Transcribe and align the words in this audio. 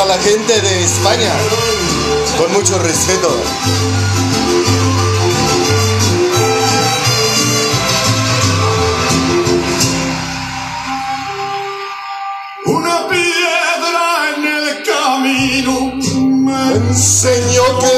a 0.00 0.06
la 0.06 0.18
gente 0.18 0.60
de 0.60 0.84
España. 0.84 1.32
Con 2.36 2.52
mucho 2.52 2.78
respeto. 2.78 3.28
Una 12.66 13.08
piedra 13.08 14.34
en 14.36 14.44
el 14.46 14.82
camino 14.84 15.92
me 16.44 16.76
Enseñó 16.76 17.78
que 17.80 17.97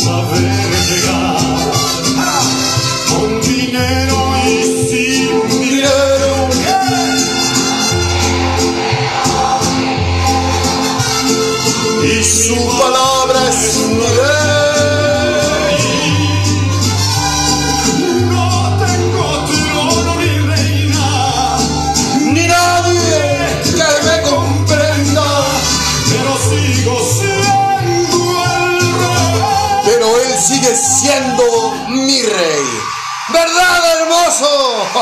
saber 0.00 0.40
llegar. 0.88 1.19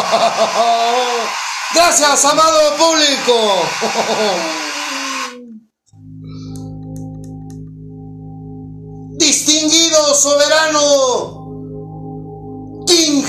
Gracias, 1.75 2.25
amado 2.25 2.77
público. 2.79 3.33
Distinguido 9.19 10.15
soberano. 10.15 10.79
King. 12.87 13.23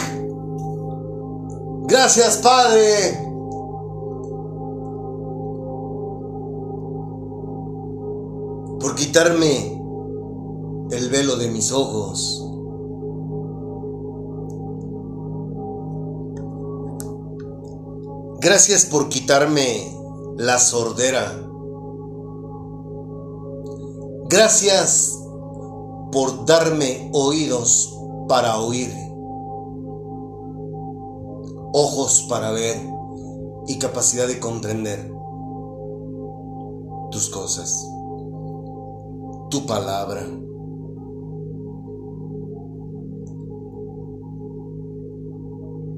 Gracias, 1.88 2.38
Padre. 2.38 3.26
Por 8.80 8.96
quitarme 8.96 9.82
el 10.92 11.10
velo 11.10 11.36
de 11.36 11.50
mis 11.50 11.74
ojos. 11.74 12.49
Gracias 18.42 18.86
por 18.86 19.10
quitarme 19.10 19.94
la 20.38 20.60
sordera. 20.60 21.46
Gracias 24.30 25.20
por 26.10 26.46
darme 26.46 27.12
oídos 27.14 28.00
para 28.30 28.58
oír, 28.60 28.94
ojos 31.74 32.28
para 32.30 32.52
ver 32.52 32.78
y 33.68 33.78
capacidad 33.78 34.26
de 34.26 34.40
comprender 34.40 35.12
tus 37.12 37.30
cosas, 37.30 37.86
tu 39.50 39.66
palabra. 39.66 40.26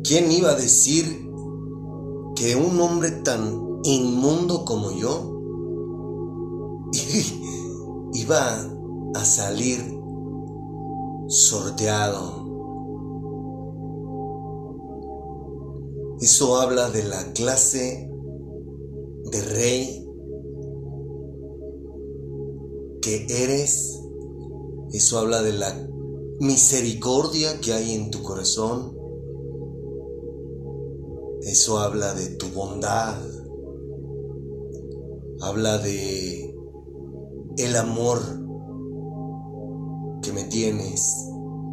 ¿Quién 0.04 0.32
iba 0.32 0.50
a 0.50 0.56
decir 0.56 1.31
que 2.36 2.56
un 2.56 2.80
hombre 2.80 3.12
tan 3.12 3.82
inmundo 3.84 4.66
como 4.66 4.92
yo 4.92 5.42
iba 8.14 8.72
a 9.14 9.26
salir 9.26 9.80
sorteado? 11.28 12.42
Eso 16.22 16.62
habla 16.62 16.90
de 16.92 17.04
la 17.04 17.34
clase 17.34 18.08
de 19.32 19.42
rey 19.42 20.08
que 23.02 23.26
eres. 23.28 24.00
Eso 24.92 25.18
habla 25.18 25.42
de 25.42 25.54
la 25.54 25.90
misericordia 26.40 27.60
que 27.60 27.74
hay 27.74 27.96
en 27.96 28.12
tu 28.12 28.22
corazón. 28.22 29.01
Eso 31.42 31.80
habla 31.80 32.14
de 32.14 32.28
tu 32.36 32.48
bondad. 32.50 33.16
Habla 35.42 35.80
de 35.80 36.56
el 37.58 37.76
amor 37.76 38.20
que 40.22 40.32
me 40.34 40.44
tienes, 40.44 41.28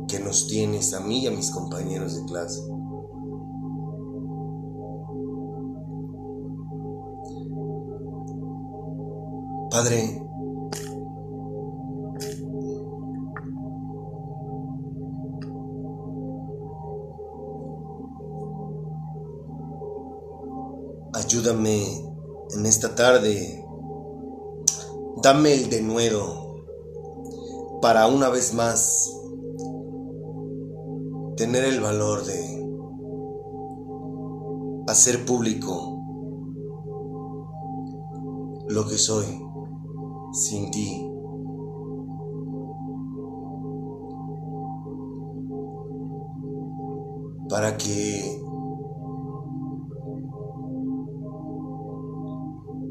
que 0.09 0.21
nos 0.21 0.47
tienes 0.47 0.95
a 0.95 1.01
mí 1.01 1.21
y 1.21 1.27
a 1.27 1.31
mis 1.31 1.51
compañeros 1.51 2.17
de 2.17 2.25
clase. 2.25 2.61
Padre, 9.71 10.28
ayúdame 21.39 21.85
en 22.57 22.67
esta 22.67 22.97
tarde, 22.97 23.65
dame 25.23 25.55
el 25.55 25.71
denuedo 25.71 26.65
para 27.81 28.09
una 28.09 28.29
vez 28.29 28.55
más 28.55 29.15
tener 31.37 31.65
el 31.65 31.81
valor 31.81 32.25
de 32.25 32.67
hacer 34.89 35.25
público 35.25 36.03
lo 38.69 38.89
que 38.89 38.99
soy 38.99 39.27
sin 40.33 40.73
ti. 40.73 41.05
Para 47.49 47.77
que 47.79 48.38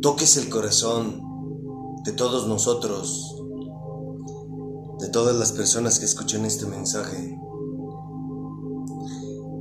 toques 0.07 0.37
el 0.37 0.47
corazón 0.47 1.21
de 2.05 2.13
todos 2.13 2.47
nosotros, 2.47 3.43
de 4.99 5.09
todas 5.09 5.35
las 5.35 5.51
personas 5.51 5.99
que 5.99 6.05
escuchen 6.05 6.45
este 6.45 6.65
mensaje, 6.65 7.37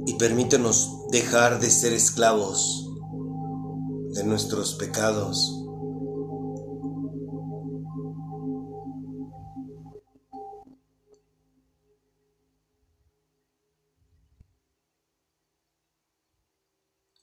y 0.07 0.15
permítenos 0.15 1.09
dejar 1.11 1.59
de 1.59 1.69
ser 1.69 1.93
esclavos 1.95 2.89
de 4.13 4.23
nuestros 4.23 4.75
pecados. 4.75 5.53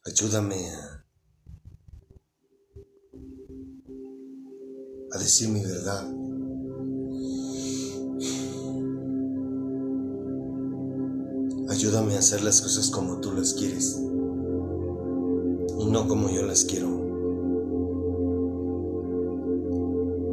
Ayúdame 0.06 0.70
a, 0.70 0.83
a 5.14 5.20
decir 5.20 5.48
mi 5.50 5.62
verdad. 5.62 6.08
Ayúdame 11.70 12.16
a 12.16 12.20
hacer 12.20 12.44
las 12.44 12.62
cosas 12.62 12.90
como 12.90 13.20
tú 13.20 13.32
las 13.32 13.54
quieres 13.54 14.02
y 15.80 15.86
no 15.86 16.08
como 16.08 16.30
yo 16.30 16.44
las 16.44 16.66
quiero. 16.66 16.88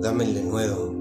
Dame 0.01 0.25
el 0.25 0.35
denuedo, 0.35 0.95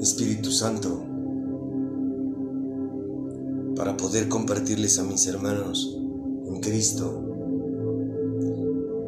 Espíritu 0.00 0.50
Santo, 0.50 1.02
para 3.76 3.96
poder 3.96 4.28
compartirles 4.28 4.98
a 4.98 5.04
mis 5.04 5.26
hermanos 5.26 5.98
en 6.46 6.60
Cristo 6.60 7.35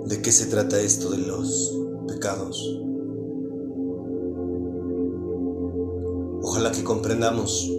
de 0.09 0.23
qué 0.23 0.33
se 0.33 0.47
trata 0.47 0.81
esto 0.81 1.11
de 1.11 1.19
los 1.19 1.79
pecados. 2.07 2.81
Ojalá 6.43 6.73
que 6.73 6.83
comprendamos 6.83 7.71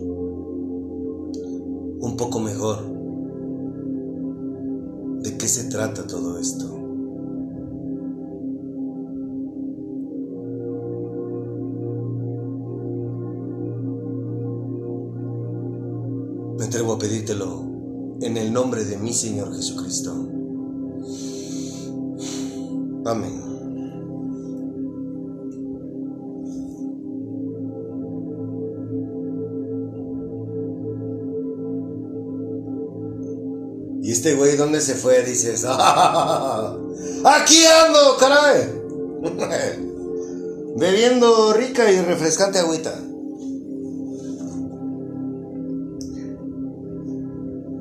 un 2.02 2.16
poco 2.16 2.40
mejor 2.40 2.78
de 5.24 5.38
qué 5.38 5.48
se 5.48 5.70
trata 5.70 6.06
todo 6.06 6.38
esto. 6.38 6.66
Me 16.60 16.66
atrevo 16.66 16.94
a 16.94 17.00
pedírtelo 17.00 17.64
en 18.22 18.38
el 18.38 18.54
nombre 18.54 18.86
de 18.86 18.98
mi 19.00 19.14
Señor 19.14 19.56
Jesucristo. 19.56 20.38
Amén. 23.09 23.50
¿Y 34.03 34.11
este 34.11 34.35
güey 34.35 34.57
dónde 34.57 34.79
se 34.81 34.94
fue? 34.94 35.23
Dices, 35.23 35.65
¡Ah! 35.67 36.77
aquí 37.25 37.63
ando, 37.65 38.17
caray. 38.19 38.79
Bebiendo 40.77 41.53
rica 41.53 41.91
y 41.91 42.01
refrescante 42.01 42.59
agüita. 42.59 42.94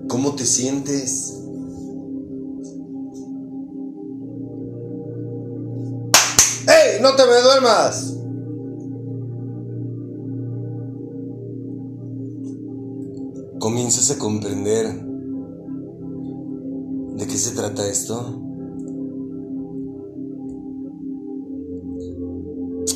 ¿Cómo 0.09 0.35
te 0.35 0.47
sientes? 0.47 1.28
Me 7.29 7.41
duermas! 7.43 8.15
Comienzas 13.59 14.11
a 14.11 14.19
comprender 14.19 14.87
de 17.17 17.27
qué 17.27 17.37
se 17.37 17.55
trata 17.55 17.87
esto. 17.89 18.43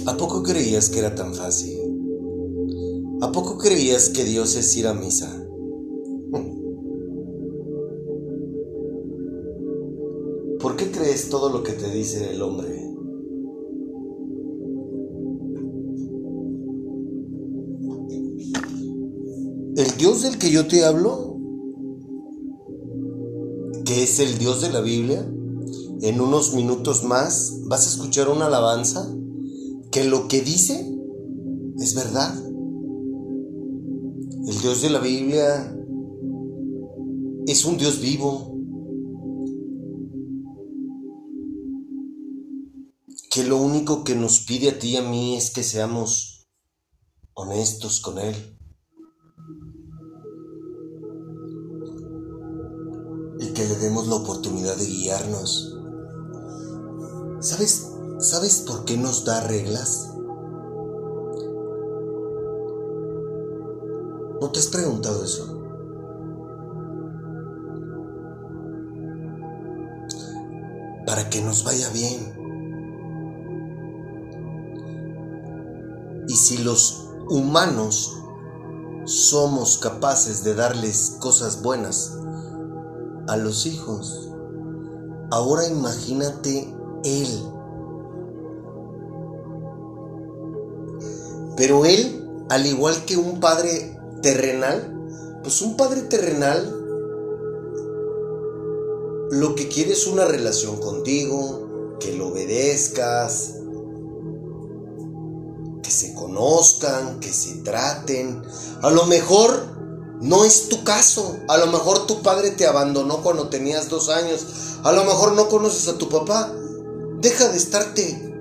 ¿A 0.06 0.16
poco 0.16 0.42
creías 0.42 0.88
que 0.88 0.98
era 1.00 1.14
tan 1.14 1.34
fácil? 1.34 1.78
¿A 3.20 3.30
poco 3.30 3.58
creías 3.58 4.08
que 4.08 4.24
Dios 4.24 4.56
es 4.56 4.76
ir 4.76 4.86
a 4.86 4.94
misa? 4.94 5.42
¿Por 10.60 10.76
qué 10.76 10.92
crees 10.92 11.28
todo 11.28 11.50
lo 11.50 11.64
que 11.64 11.72
te 11.72 11.90
dice 11.90 12.30
el 12.30 12.40
hombre? 12.40 12.81
El 19.82 19.96
Dios 19.96 20.22
del 20.22 20.38
que 20.38 20.48
yo 20.48 20.68
te 20.68 20.84
hablo, 20.84 21.36
que 23.84 24.04
es 24.04 24.20
el 24.20 24.38
Dios 24.38 24.60
de 24.60 24.70
la 24.70 24.80
Biblia, 24.80 25.28
en 26.02 26.20
unos 26.20 26.54
minutos 26.54 27.02
más 27.02 27.62
vas 27.64 27.84
a 27.84 27.90
escuchar 27.90 28.28
una 28.28 28.46
alabanza 28.46 29.12
que 29.90 30.04
lo 30.04 30.28
que 30.28 30.40
dice 30.40 30.88
es 31.80 31.94
verdad. 31.96 32.32
El 34.46 34.60
Dios 34.60 34.82
de 34.82 34.90
la 34.90 35.00
Biblia 35.00 35.76
es 37.48 37.64
un 37.64 37.76
Dios 37.76 38.00
vivo, 38.00 38.56
que 43.32 43.42
lo 43.42 43.56
único 43.60 44.04
que 44.04 44.14
nos 44.14 44.44
pide 44.46 44.68
a 44.68 44.78
ti 44.78 44.90
y 44.90 44.96
a 44.98 45.02
mí 45.02 45.36
es 45.36 45.50
que 45.50 45.64
seamos 45.64 46.46
honestos 47.34 47.98
con 47.98 48.20
Él. 48.20 48.36
Le 53.68 53.76
demos 53.76 54.08
la 54.08 54.16
oportunidad 54.16 54.76
de 54.76 54.86
guiarnos. 54.86 55.76
¿Sabes, 57.40 57.92
¿Sabes 58.18 58.64
por 58.66 58.84
qué 58.84 58.96
nos 58.96 59.24
da 59.24 59.40
reglas? 59.40 60.10
¿No 64.40 64.50
te 64.50 64.60
has 64.60 64.68
preguntado 64.68 65.24
eso? 65.24 65.58
Para 71.06 71.28
que 71.30 71.42
nos 71.42 71.64
vaya 71.64 71.88
bien. 71.90 72.32
Y 76.28 76.36
si 76.36 76.58
los 76.58 77.08
humanos 77.28 78.16
somos 79.04 79.78
capaces 79.78 80.44
de 80.44 80.54
darles 80.54 81.16
cosas 81.20 81.62
buenas 81.62 82.16
a 83.32 83.36
los 83.38 83.64
hijos, 83.64 84.28
ahora 85.30 85.66
imagínate 85.66 86.72
Él. 87.02 87.28
Pero 91.56 91.86
Él, 91.86 92.28
al 92.50 92.66
igual 92.66 93.06
que 93.06 93.16
un 93.16 93.40
padre 93.40 93.98
terrenal, 94.20 95.40
pues 95.42 95.62
un 95.62 95.78
padre 95.78 96.02
terrenal 96.02 96.78
lo 99.30 99.54
que 99.54 99.68
quiere 99.68 99.92
es 99.92 100.06
una 100.06 100.26
relación 100.26 100.76
contigo, 100.78 101.96
que 102.00 102.12
lo 102.12 102.28
obedezcas, 102.28 103.54
que 105.82 105.90
se 105.90 106.12
conozcan, 106.12 107.18
que 107.18 107.32
se 107.32 107.62
traten. 107.62 108.42
A 108.82 108.90
lo 108.90 109.06
mejor 109.06 109.71
no 110.22 110.44
es 110.44 110.68
tu 110.68 110.84
caso. 110.84 111.36
A 111.48 111.58
lo 111.58 111.66
mejor 111.66 112.06
tu 112.06 112.22
padre 112.22 112.52
te 112.52 112.66
abandonó 112.66 113.22
cuando 113.22 113.48
tenías 113.48 113.88
dos 113.88 114.08
años. 114.08 114.46
A 114.84 114.92
lo 114.92 115.04
mejor 115.04 115.32
no 115.32 115.48
conoces 115.48 115.88
a 115.88 115.98
tu 115.98 116.08
papá. 116.08 116.54
Deja 117.20 117.48
de 117.48 117.56
estarte 117.56 118.32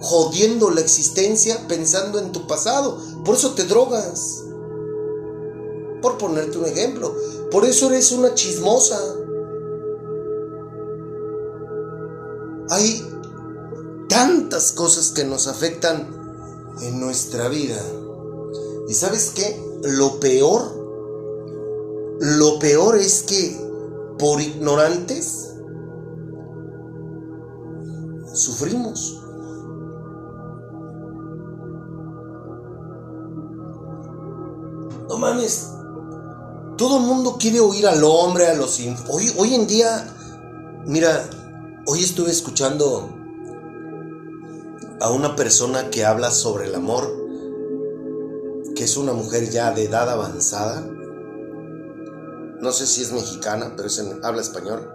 jodiendo 0.00 0.70
la 0.70 0.80
existencia 0.80 1.66
pensando 1.66 2.20
en 2.20 2.30
tu 2.30 2.46
pasado. 2.46 2.96
Por 3.24 3.34
eso 3.34 3.54
te 3.54 3.64
drogas. 3.64 4.44
Por 6.00 6.16
ponerte 6.16 6.58
un 6.58 6.66
ejemplo. 6.66 7.12
Por 7.50 7.64
eso 7.64 7.88
eres 7.88 8.12
una 8.12 8.32
chismosa. 8.34 9.00
Hay 12.70 13.04
tantas 14.08 14.70
cosas 14.70 15.10
que 15.10 15.24
nos 15.24 15.48
afectan 15.48 16.24
en 16.82 17.00
nuestra 17.00 17.48
vida. 17.48 17.82
¿Y 18.88 18.94
sabes 18.94 19.32
qué? 19.34 19.60
Lo 19.82 20.18
peor, 20.18 20.73
lo 22.24 22.58
peor 22.58 22.96
es 22.96 23.22
que 23.24 23.54
por 24.18 24.40
ignorantes 24.40 25.56
sufrimos. 28.32 29.20
No 35.10 35.18
mames. 35.18 35.68
Todo 36.78 36.96
el 36.96 37.04
mundo 37.04 37.36
quiere 37.38 37.60
oír 37.60 37.86
al 37.86 38.02
hombre, 38.02 38.46
a 38.46 38.54
los... 38.54 38.80
Hoy, 39.10 39.30
hoy 39.36 39.54
en 39.54 39.66
día, 39.66 40.06
mira, 40.86 41.28
hoy 41.86 42.02
estuve 42.02 42.30
escuchando 42.30 43.10
a 44.98 45.10
una 45.10 45.36
persona 45.36 45.90
que 45.90 46.06
habla 46.06 46.30
sobre 46.30 46.68
el 46.68 46.74
amor, 46.74 47.06
que 48.74 48.84
es 48.84 48.96
una 48.96 49.12
mujer 49.12 49.50
ya 49.50 49.72
de 49.72 49.84
edad 49.84 50.08
avanzada, 50.08 50.88
no 52.64 52.72
sé 52.72 52.86
si 52.86 53.02
es 53.02 53.12
mexicana, 53.12 53.74
pero 53.76 53.88
es 53.88 53.98
en, 53.98 54.24
habla 54.24 54.40
español. 54.40 54.90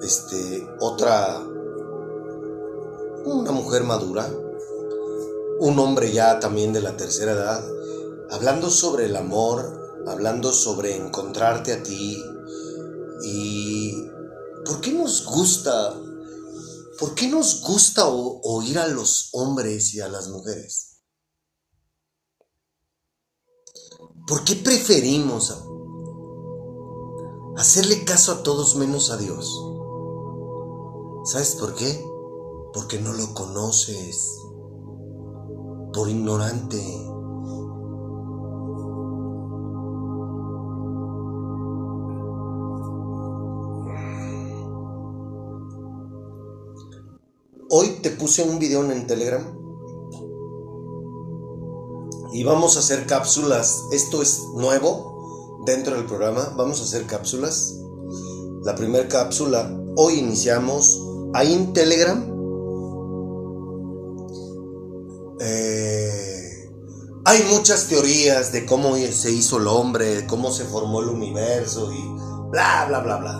Este, 0.00 0.64
otra, 0.78 1.40
una 3.24 3.50
mujer 3.50 3.82
madura, 3.82 4.30
un 5.58 5.78
hombre 5.80 6.12
ya 6.12 6.38
también 6.38 6.72
de 6.72 6.82
la 6.82 6.96
tercera 6.96 7.32
edad, 7.32 7.64
hablando 8.30 8.70
sobre 8.70 9.06
el 9.06 9.16
amor, 9.16 10.04
hablando 10.06 10.52
sobre 10.52 10.94
encontrarte 10.94 11.72
a 11.72 11.82
ti 11.82 12.22
y 13.24 14.04
¿por 14.64 14.80
qué 14.80 14.92
nos 14.92 15.24
gusta, 15.24 15.94
por 17.00 17.16
qué 17.16 17.26
nos 17.26 17.60
gusta 17.62 18.06
oír 18.06 18.78
a 18.78 18.86
los 18.86 19.30
hombres 19.32 19.94
y 19.94 20.00
a 20.00 20.08
las 20.08 20.28
mujeres? 20.28 21.00
¿Por 24.28 24.44
qué 24.44 24.54
preferimos 24.56 25.50
hacerle 27.56 28.04
caso 28.04 28.32
a 28.32 28.42
todos 28.42 28.76
menos 28.76 29.10
a 29.10 29.16
Dios? 29.16 29.62
¿Sabes 31.24 31.56
por 31.56 31.74
qué? 31.74 32.04
Porque 32.72 33.00
no 33.00 33.12
lo 33.12 33.32
conoces 33.34 34.38
por 35.92 36.08
ignorante. 36.08 36.78
Hoy 47.68 47.98
te 48.02 48.10
puse 48.10 48.42
un 48.42 48.58
video 48.58 48.84
en 48.84 49.06
Telegram 49.06 49.58
y 52.32 52.44
vamos 52.44 52.76
a 52.76 52.80
hacer 52.80 53.06
cápsulas. 53.06 53.82
Esto 53.90 54.22
es 54.22 54.42
nuevo 54.54 55.15
dentro 55.66 55.96
del 55.96 56.06
programa. 56.06 56.54
Vamos 56.56 56.80
a 56.80 56.84
hacer 56.84 57.04
cápsulas. 57.04 57.74
La 58.64 58.74
primera 58.74 59.06
cápsula, 59.06 59.70
hoy 59.96 60.14
iniciamos 60.14 61.02
ahí 61.34 61.52
en 61.52 61.74
Telegram 61.74 62.36
Hay 67.28 67.42
muchas 67.50 67.88
teorías 67.88 68.52
de 68.52 68.64
cómo 68.64 68.94
se 68.94 69.32
hizo 69.32 69.58
el 69.58 69.66
hombre, 69.66 70.28
cómo 70.28 70.52
se 70.52 70.64
formó 70.64 71.00
el 71.00 71.08
universo 71.08 71.92
y 71.92 72.00
bla, 72.50 72.84
bla, 72.86 73.00
bla, 73.00 73.16
bla. 73.16 73.32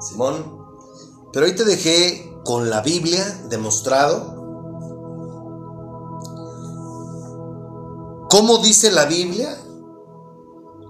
Simón, 0.00 0.58
pero 1.30 1.44
ahí 1.44 1.54
te 1.54 1.64
dejé 1.64 2.34
con 2.42 2.70
la 2.70 2.80
Biblia 2.80 3.22
demostrado 3.50 4.35
cómo 8.36 8.58
dice 8.58 8.92
la 8.92 9.06
Biblia 9.06 9.56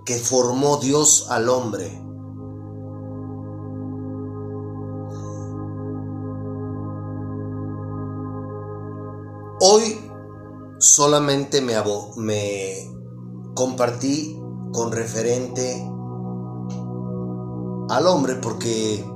que 0.05 0.17
formó 0.17 0.79
Dios 0.79 1.29
al 1.31 1.49
hombre. 1.49 1.87
Hoy 9.61 9.97
solamente 10.81 11.61
me, 11.61 11.75
me 12.17 12.93
compartí 13.55 14.43
con 14.73 14.91
referente 14.91 15.89
al 17.91 18.09
hombre 18.09 18.35
porque 18.43 19.09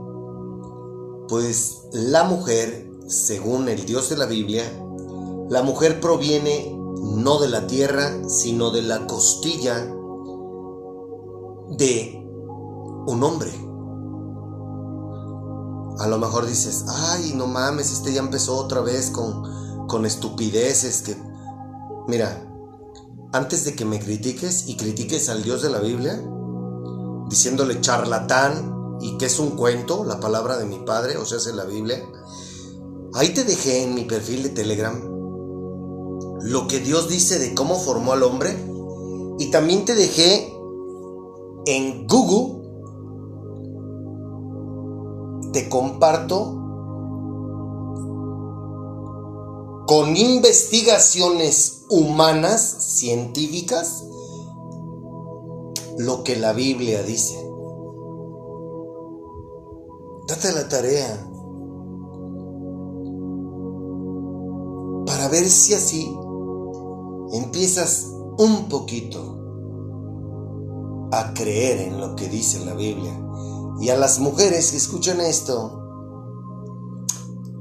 pues 1.27 1.83
la 1.93 2.23
mujer, 2.23 2.93
según 3.09 3.69
el 3.69 3.85
Dios 3.85 4.09
de 4.09 4.17
la 4.17 4.27
Biblia, 4.27 4.63
la 5.49 5.65
mujer 5.65 6.01
proviene 6.01 6.80
no 7.01 7.39
de 7.39 7.49
la 7.49 7.67
tierra, 7.67 8.29
sino 8.29 8.71
de 8.71 8.83
la 8.83 9.07
costilla 9.07 9.85
de 11.77 12.17
un 13.07 13.23
hombre. 13.23 13.51
A 15.99 16.07
lo 16.09 16.19
mejor 16.19 16.47
dices, 16.47 16.85
ay, 16.89 17.33
no 17.35 17.47
mames, 17.47 17.93
este 17.93 18.13
ya 18.13 18.21
empezó 18.21 18.57
otra 18.57 18.81
vez 18.81 19.11
con 19.11 19.61
con 19.91 20.07
estupideces 20.07 21.03
que... 21.03 21.17
Mira, 22.07 22.47
antes 23.33 23.65
de 23.65 23.75
que 23.75 23.85
me 23.85 23.99
critiques 23.99 24.69
y 24.69 24.77
critiques 24.77 25.29
al 25.29 25.43
Dios 25.43 25.63
de 25.63 25.69
la 25.69 25.81
Biblia, 25.81 26.23
diciéndole 27.29 27.81
charlatán 27.81 28.99
y 29.01 29.19
que 29.19 29.27
es 29.27 29.39
un 29.39 29.51
cuento, 29.51 30.05
la 30.05 30.21
palabra 30.21 30.57
de 30.57 30.65
mi 30.65 30.79
padre, 30.79 31.19
o 31.19 31.27
sea, 31.27 31.39
es 31.39 31.47
la 31.49 31.65
Biblia, 31.65 32.03
ahí 33.15 33.35
te 33.35 33.45
dejé 33.45 33.83
en 33.85 33.95
mi 33.95 34.05
perfil 34.05 34.45
de 34.45 34.49
Telegram 34.51 35.11
lo 36.43 36.67
que 36.67 36.81
Dios 36.81 37.09
dice 37.09 37.39
de 37.39 37.55
cómo 37.55 37.77
formó 37.77 38.13
al 38.13 38.23
hombre 38.23 38.57
y 39.39 39.51
también 39.51 39.85
te 39.85 39.95
dejé 39.95 40.55
en 41.67 42.07
Google, 42.07 42.61
te 45.53 45.69
comparto 45.69 46.57
con 49.87 50.17
investigaciones 50.17 51.85
humanas, 51.91 52.61
científicas, 52.97 54.05
lo 55.99 56.23
que 56.23 56.37
la 56.37 56.53
Biblia 56.53 57.03
dice. 57.03 57.37
Date 60.29 60.53
la 60.53 60.69
tarea 60.69 61.27
para 65.07 65.29
ver 65.29 65.49
si 65.49 65.75
así 65.75 66.17
empiezas 67.33 68.07
un 68.39 68.69
poquito 68.69 69.41
a 71.13 71.35
creer 71.35 71.81
en 71.81 72.01
lo 72.01 72.17
que 72.17 72.29
dice 72.29 72.65
la 72.65 72.75
Biblia. 72.75 73.17
Y 73.81 73.89
a 73.89 73.97
las 73.97 74.19
mujeres 74.19 74.71
que 74.71 74.77
escuchan 74.77 75.21
esto, 75.21 75.81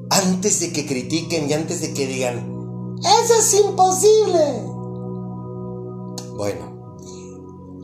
antes 0.09 0.59
de 0.59 0.73
que 0.73 0.85
critiquen 0.85 1.49
y 1.49 1.53
antes 1.53 1.81
de 1.81 1.93
que 1.93 2.07
digan, 2.07 2.97
eso 2.99 3.33
es 3.39 3.53
imposible. 3.53 4.63
Bueno, 6.35 6.93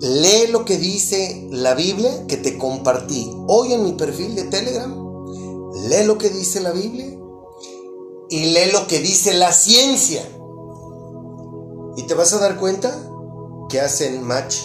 lee 0.01 0.47
lo 0.51 0.65
que 0.65 0.77
dice 0.77 1.47
la 1.51 1.73
Biblia 1.73 2.27
que 2.27 2.37
te 2.37 2.57
compartí 2.57 3.31
hoy 3.47 3.73
en 3.73 3.83
mi 3.83 3.93
perfil 3.93 4.35
de 4.35 4.43
Telegram. 4.45 4.93
Lee 5.89 6.05
lo 6.05 6.17
que 6.17 6.29
dice 6.29 6.61
la 6.61 6.71
Biblia 6.71 7.17
y 8.29 8.45
lee 8.45 8.71
lo 8.71 8.87
que 8.87 8.99
dice 8.99 9.33
la 9.33 9.53
ciencia. 9.53 10.23
Y 11.97 12.03
te 12.07 12.13
vas 12.13 12.33
a 12.33 12.39
dar 12.39 12.57
cuenta 12.59 12.93
que 13.69 13.79
hacen 13.81 14.23
match. 14.23 14.57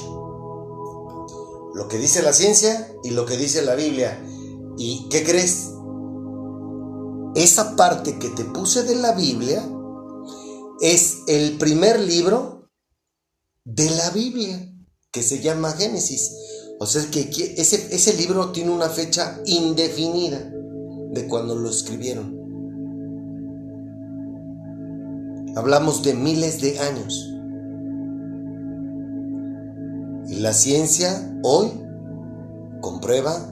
Lo 1.74 1.86
que 1.88 1.98
dice 1.98 2.22
la 2.22 2.32
ciencia 2.32 2.92
y 3.04 3.10
lo 3.10 3.26
que 3.26 3.36
dice 3.36 3.62
la 3.62 3.74
Biblia. 3.74 4.22
¿Y 4.76 5.08
qué 5.08 5.24
crees? 5.24 5.70
esa 7.34 7.76
parte 7.76 8.18
que 8.18 8.28
te 8.30 8.44
puse 8.44 8.82
de 8.82 8.96
la 8.96 9.12
Biblia 9.12 9.66
es 10.80 11.18
el 11.26 11.58
primer 11.58 12.00
libro 12.00 12.68
de 13.64 13.90
la 13.90 14.10
Biblia, 14.10 14.72
que 15.12 15.22
se 15.22 15.40
llama 15.40 15.72
Génesis. 15.72 16.32
O 16.80 16.86
sea 16.86 17.10
que 17.10 17.28
ese, 17.56 17.94
ese 17.94 18.14
libro 18.14 18.52
tiene 18.52 18.70
una 18.70 18.88
fecha 18.88 19.40
indefinida 19.44 20.50
de 21.12 21.28
cuando 21.28 21.54
lo 21.54 21.68
escribieron. 21.68 22.39
Hablamos 25.56 26.02
de 26.02 26.14
miles 26.14 26.60
de 26.60 26.78
años. 26.78 27.34
Y 30.28 30.40
la 30.40 30.52
ciencia 30.52 31.38
hoy 31.42 31.70
comprueba 32.80 33.46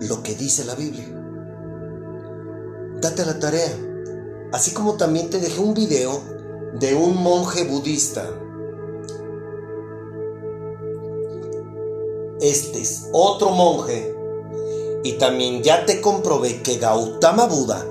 lo 0.00 0.22
que 0.22 0.34
dice 0.34 0.64
la 0.64 0.74
Biblia 0.74 1.22
date 3.02 3.26
la 3.26 3.38
tarea. 3.38 3.76
Así 4.52 4.72
como 4.72 4.94
también 4.94 5.28
te 5.28 5.38
dejé 5.38 5.60
un 5.60 5.74
video 5.74 6.22
de 6.78 6.94
un 6.94 7.22
monje 7.22 7.64
budista. 7.64 8.26
Este 12.40 12.80
es 12.80 13.08
otro 13.12 13.50
monje. 13.50 14.14
Y 15.04 15.14
también 15.14 15.62
ya 15.62 15.84
te 15.84 16.00
comprobé 16.00 16.62
que 16.62 16.78
Gautama 16.78 17.46
Buda 17.46 17.84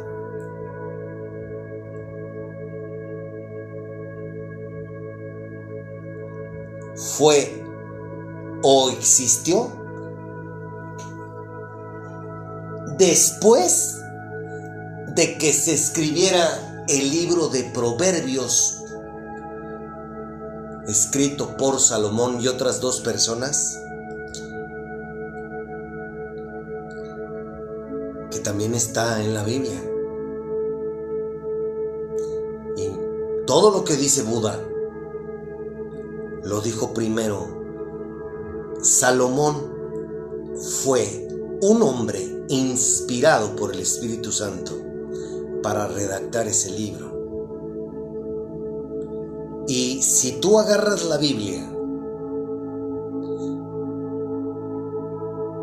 fue 7.01 7.65
o 8.63 8.91
existió 8.91 9.71
después 12.97 13.99
de 15.15 15.37
que 15.37 15.51
se 15.51 15.73
escribiera 15.73 16.85
el 16.87 17.09
libro 17.09 17.47
de 17.47 17.63
Proverbios, 17.63 18.83
escrito 20.87 21.57
por 21.57 21.79
Salomón 21.79 22.39
y 22.41 22.47
otras 22.47 22.79
dos 22.79 23.01
personas, 23.01 23.79
que 28.29 28.39
también 28.39 28.75
está 28.75 29.23
en 29.23 29.33
la 29.33 29.43
Biblia. 29.43 29.81
Y 32.77 32.89
todo 33.47 33.71
lo 33.71 33.83
que 33.83 33.95
dice 33.95 34.21
Buda 34.21 34.59
lo 36.43 36.61
dijo 36.61 36.93
primero. 36.93 37.47
Salomón 38.81 39.55
fue 40.83 41.27
un 41.61 41.81
hombre 41.83 42.45
inspirado 42.49 43.55
por 43.55 43.73
el 43.73 43.79
Espíritu 43.79 44.31
Santo 44.31 44.73
para 45.61 45.87
redactar 45.87 46.47
ese 46.47 46.71
libro. 46.71 47.11
Y 49.67 50.01
si 50.01 50.33
tú 50.33 50.59
agarras 50.59 51.05
la 51.05 51.17
Biblia, 51.17 51.71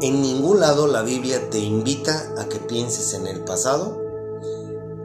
en 0.00 0.22
ningún 0.22 0.60
lado 0.60 0.86
la 0.86 1.02
Biblia 1.02 1.50
te 1.50 1.58
invita 1.58 2.32
a 2.38 2.48
que 2.48 2.60
pienses 2.60 3.14
en 3.14 3.26
el 3.26 3.42
pasado 3.42 4.00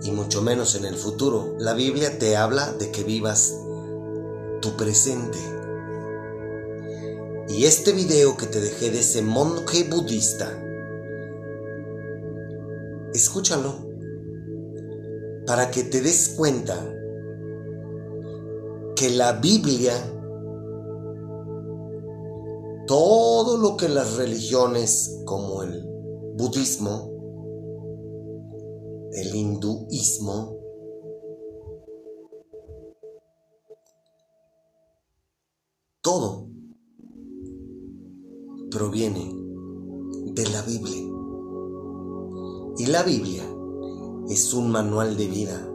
y 0.03 0.11
mucho 0.11 0.41
menos 0.41 0.75
en 0.75 0.85
el 0.85 0.95
futuro. 0.95 1.55
La 1.57 1.73
Biblia 1.73 2.19
te 2.19 2.37
habla 2.37 2.71
de 2.73 2.91
que 2.91 3.03
vivas 3.03 3.55
tu 4.61 4.77
presente. 4.77 5.39
Y 7.49 7.65
este 7.65 7.91
video 7.91 8.37
que 8.37 8.45
te 8.45 8.61
dejé 8.61 8.89
de 8.89 9.01
ese 9.01 9.21
monje 9.21 9.83
budista, 9.89 10.49
escúchalo 13.13 13.75
para 15.45 15.69
que 15.69 15.83
te 15.83 16.01
des 16.01 16.35
cuenta 16.37 16.73
que 18.95 19.09
la 19.09 19.33
Biblia, 19.33 19.93
todo 22.87 23.57
lo 23.57 23.75
que 23.75 23.89
las 23.89 24.15
religiones 24.15 25.21
como 25.25 25.63
el 25.63 25.83
budismo, 26.37 27.11
el 29.11 29.35
hinduismo, 29.35 30.57
todo 36.01 36.52
proviene 38.73 39.33
de 40.33 40.49
la 40.49 40.61
Biblia. 40.63 41.03
Y 42.77 42.85
la 42.87 43.03
Biblia 43.03 43.43
es 44.29 44.53
un 44.53 44.71
manual 44.71 45.15
de 45.15 45.27
vida 45.27 45.69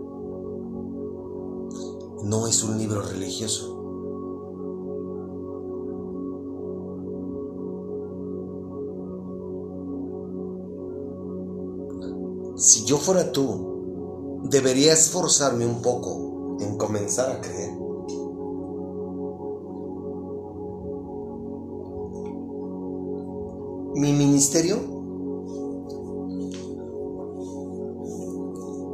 no 2.24 2.46
es 2.46 2.62
un 2.62 2.78
libro 2.78 3.00
religioso. 3.02 3.74
Si 12.56 12.84
yo 12.84 12.98
fuera 12.98 13.30
tú, 13.32 14.42
debería 14.50 14.92
esforzarme 14.92 15.64
un 15.64 15.80
poco 15.80 16.56
en 16.60 16.76
comenzar 16.76 17.30
a 17.30 17.40
creer. 17.40 17.87
Mi 23.98 24.12
ministerio, 24.12 24.76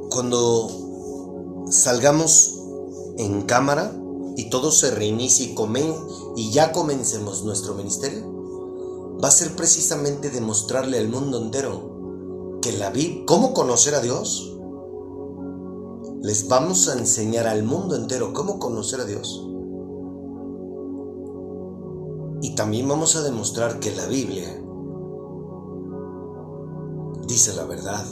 cuando 0.08 1.66
salgamos 1.68 2.58
en 3.18 3.42
cámara 3.42 3.94
y 4.38 4.48
todo 4.48 4.72
se 4.72 4.92
reinicie 4.92 5.48
y, 5.50 5.54
comen, 5.54 5.94
y 6.36 6.52
ya 6.52 6.72
comencemos 6.72 7.44
nuestro 7.44 7.74
ministerio, 7.74 9.18
va 9.22 9.28
a 9.28 9.30
ser 9.30 9.54
precisamente 9.54 10.30
demostrarle 10.30 10.96
al 10.96 11.10
mundo 11.10 11.36
entero 11.36 12.58
que 12.62 12.72
la 12.72 12.88
Biblia, 12.88 13.24
cómo 13.26 13.52
conocer 13.52 13.94
a 13.96 14.00
Dios. 14.00 14.56
Les 16.22 16.48
vamos 16.48 16.88
a 16.88 16.98
enseñar 16.98 17.46
al 17.46 17.62
mundo 17.62 17.94
entero 17.94 18.32
cómo 18.32 18.58
conocer 18.58 19.02
a 19.02 19.04
Dios. 19.04 19.46
Y 22.40 22.54
también 22.54 22.88
vamos 22.88 23.16
a 23.16 23.22
demostrar 23.22 23.80
que 23.80 23.94
la 23.94 24.06
Biblia 24.06 24.63
la 27.52 27.64
verdad. 27.64 28.04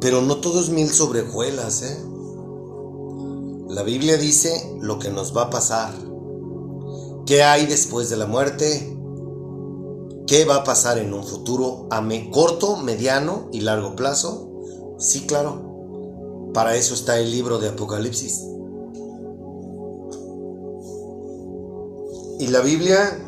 Pero 0.00 0.20
no 0.20 0.36
todo 0.36 0.60
es 0.60 0.68
mil 0.68 0.90
sobrejuelas, 0.90 1.82
¿eh? 1.82 2.04
La 3.68 3.82
Biblia 3.82 4.16
dice 4.18 4.76
lo 4.80 4.98
que 4.98 5.10
nos 5.10 5.34
va 5.36 5.44
a 5.44 5.50
pasar. 5.50 5.94
¿Qué 7.26 7.42
hay 7.42 7.66
después 7.66 8.10
de 8.10 8.16
la 8.16 8.26
muerte? 8.26 8.94
¿Qué 10.26 10.44
va 10.44 10.56
a 10.56 10.64
pasar 10.64 10.98
en 10.98 11.14
un 11.14 11.24
futuro 11.24 11.86
a 11.90 12.06
corto, 12.30 12.76
mediano 12.76 13.48
y 13.52 13.60
largo 13.60 13.96
plazo? 13.96 14.50
Sí, 14.98 15.26
claro. 15.26 16.50
Para 16.52 16.76
eso 16.76 16.94
está 16.94 17.18
el 17.18 17.30
libro 17.30 17.58
de 17.58 17.68
Apocalipsis. 17.68 18.42
Y 22.38 22.48
la 22.48 22.60
Biblia, 22.60 23.23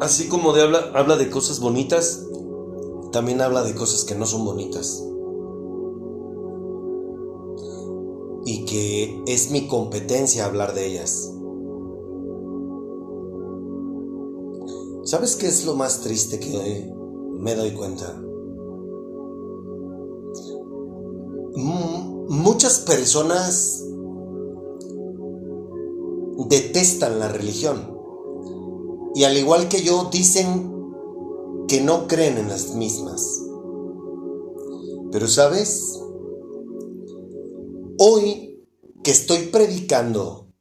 así 0.00 0.28
como 0.28 0.52
de 0.52 0.62
habla, 0.62 0.90
habla 0.94 1.16
de 1.16 1.30
cosas 1.30 1.60
bonitas, 1.60 2.26
también 3.12 3.40
habla 3.40 3.62
de 3.62 3.74
cosas 3.74 4.04
que 4.04 4.14
no 4.14 4.26
son 4.26 4.44
bonitas. 4.44 5.04
y 8.50 8.64
que 8.64 9.22
es 9.26 9.50
mi 9.50 9.66
competencia 9.68 10.46
hablar 10.46 10.72
de 10.72 10.86
ellas. 10.86 11.34
¿Sabes 15.04 15.36
qué 15.36 15.48
es 15.48 15.66
lo 15.66 15.74
más 15.74 16.00
triste 16.00 16.40
que 16.40 16.90
me 17.38 17.54
doy 17.54 17.72
cuenta? 17.72 18.22
muchas 22.30 22.78
personas 22.80 23.84
detestan 26.48 27.18
la 27.18 27.28
religión 27.28 27.97
y 29.18 29.24
al 29.24 29.36
igual 29.36 29.68
que 29.68 29.82
yo 29.82 30.08
dicen 30.12 30.72
que 31.66 31.80
no 31.80 32.06
creen 32.06 32.38
en 32.38 32.48
las 32.48 32.74
mismas. 32.74 33.42
Pero 35.10 35.26
sabes, 35.26 35.98
Hoy 38.00 38.64
que 39.02 39.10
estoy 39.10 39.46
predicando 39.46 40.54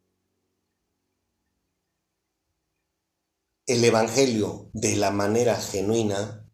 el 3.67 3.83
Evangelio 3.83 4.71
de 4.73 4.95
la 4.95 5.11
manera 5.11 5.55
genuina, 5.55 6.49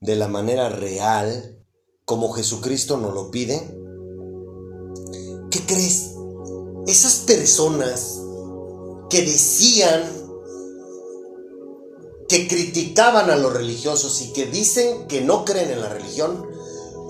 de 0.00 0.16
la 0.16 0.26
manera 0.26 0.68
real, 0.68 1.64
como 2.04 2.32
Jesucristo 2.32 2.96
nos 2.96 3.14
lo 3.14 3.30
pide, 3.30 3.60
¿qué 5.52 5.60
crees? 5.64 6.12
Esas 6.88 7.18
personas 7.18 8.20
que 9.08 9.20
decían, 9.20 10.02
que 12.28 12.48
criticaban 12.48 13.30
a 13.30 13.36
los 13.36 13.52
religiosos 13.52 14.20
y 14.22 14.32
que 14.32 14.46
dicen 14.46 15.06
que 15.06 15.20
no 15.20 15.44
creen 15.44 15.70
en 15.70 15.80
la 15.80 15.88
religión, 15.88 16.46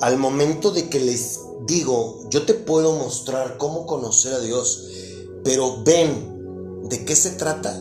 al 0.00 0.18
momento 0.18 0.70
de 0.70 0.88
que 0.88 1.00
les 1.00 1.40
digo, 1.66 2.28
yo 2.30 2.44
te 2.44 2.54
puedo 2.54 2.92
mostrar 2.92 3.56
cómo 3.56 3.86
conocer 3.86 4.34
a 4.34 4.40
Dios, 4.40 4.88
pero 5.42 5.82
ven, 5.84 6.82
¿de 6.88 7.04
qué 7.04 7.16
se 7.16 7.30
trata? 7.30 7.72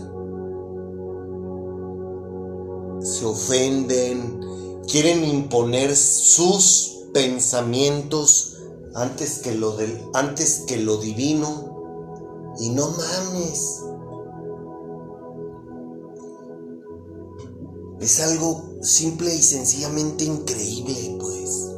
Se 3.02 3.26
ofenden, 3.26 4.82
quieren 4.88 5.26
imponer 5.26 5.96
sus 5.96 6.96
pensamientos 7.14 8.56
antes 8.96 9.40
que 9.40 9.54
lo, 9.54 9.76
del, 9.76 10.02
antes 10.14 10.64
que 10.68 10.78
lo 10.78 10.98
divino. 10.98 11.74
Y 12.60 12.70
no 12.70 12.90
mames. 12.90 13.82
Es 18.00 18.20
algo 18.20 18.64
simple 18.82 19.34
y 19.34 19.42
sencillamente 19.42 20.26
increíble, 20.26 21.18
pues. 21.20 21.72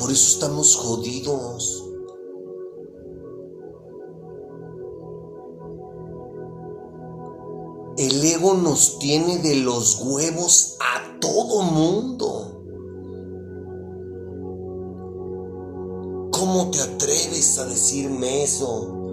Por 0.00 0.10
eso 0.10 0.32
estamos 0.32 0.74
jodidos. 0.76 1.84
El 7.98 8.24
ego 8.24 8.54
nos 8.54 8.98
tiene 9.00 9.38
de 9.38 9.56
los 9.56 10.00
huevos 10.00 10.76
a 10.80 11.18
todo 11.18 11.62
mundo. 11.62 12.54
¿Cómo 16.30 16.70
te 16.70 16.80
atreves 16.80 17.58
a 17.58 17.66
decirme 17.66 18.44
eso? 18.44 19.07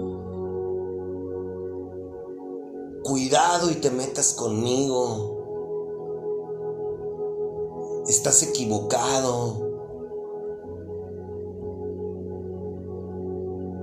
Cuidado 3.06 3.70
y 3.70 3.76
te 3.76 3.91
metas 3.91 4.34
conmigo. 4.34 5.32
Estás 8.08 8.44
equivocado. 8.44 9.65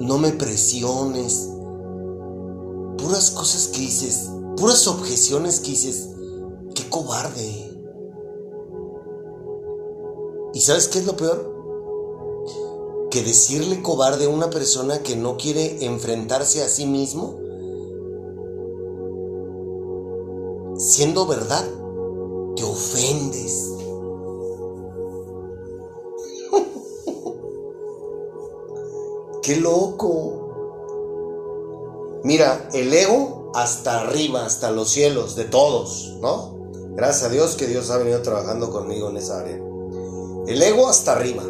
no 0.03 0.19
me 0.19 0.33
presiones. 0.33 1.49
Puras 2.99 3.31
cosas 3.31 3.69
que 3.69 3.81
dices, 3.81 4.31
puras 4.57 4.87
objeciones 4.89 5.61
que 5.61 5.71
dices, 5.71 6.09
qué 6.75 6.89
cobarde. 6.89 7.71
¿Y 10.55 10.61
sabes 10.61 10.89
qué 10.89 10.99
es 10.99 11.07
lo 11.07 11.17
peor? 11.17 11.53
que 13.11 13.23
decirle 13.23 13.83
cobarde 13.83 14.25
a 14.25 14.31
una 14.31 14.49
persona 14.49 15.03
que 15.03 15.17
no 15.17 15.37
quiere 15.37 15.85
enfrentarse 15.85 16.63
a 16.65 16.69
sí 16.71 16.87
mismo, 16.87 17.39
siendo 20.77 21.27
verdad, 21.27 21.65
te 22.57 22.65
ofendes. 22.65 23.73
¡Qué 29.43 29.57
loco! 29.57 30.43
Mira, 32.25 32.69
el 32.73 32.93
ego 32.93 33.51
hasta 33.55 34.01
arriba, 34.01 34.47
hasta 34.47 34.71
los 34.71 34.91
cielos, 34.91 35.35
de 35.35 35.45
todos, 35.45 36.17
¿no? 36.21 36.55
Gracias 36.95 37.25
a 37.25 37.29
Dios 37.31 37.57
que 37.57 37.67
Dios 37.67 37.91
ha 37.91 37.99
venido 37.99 38.23
trabajando 38.23 38.71
conmigo 38.71 39.11
en 39.11 39.17
esa 39.17 39.41
área. 39.41 39.57
El 40.47 40.63
ego 40.63 40.89
hasta 40.89 41.13
arriba. 41.13 41.43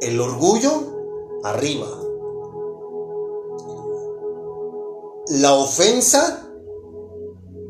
El 0.00 0.20
orgullo 0.20 0.70
arriba. 1.42 1.86
La 5.28 5.54
ofensa 5.54 6.48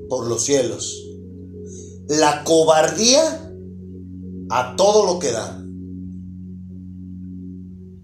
por 0.08 0.26
los 0.26 0.44
cielos. 0.44 1.02
La 2.08 2.44
cobardía 2.44 3.52
a 4.50 4.76
todo 4.76 5.06
lo 5.06 5.18
que 5.18 5.32
da. 5.32 5.56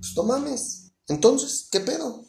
Pues 0.00 0.16
no 0.16 0.24
mames. 0.24 0.92
Entonces, 1.08 1.68
¿qué 1.70 1.80
pedo? 1.80 2.24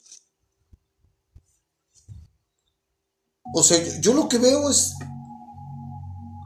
O 3.56 3.62
sea, 3.62 3.78
yo, 4.02 4.14
lo 4.14 4.28
que 4.28 4.40
veo 4.40 4.70
es 4.70 4.94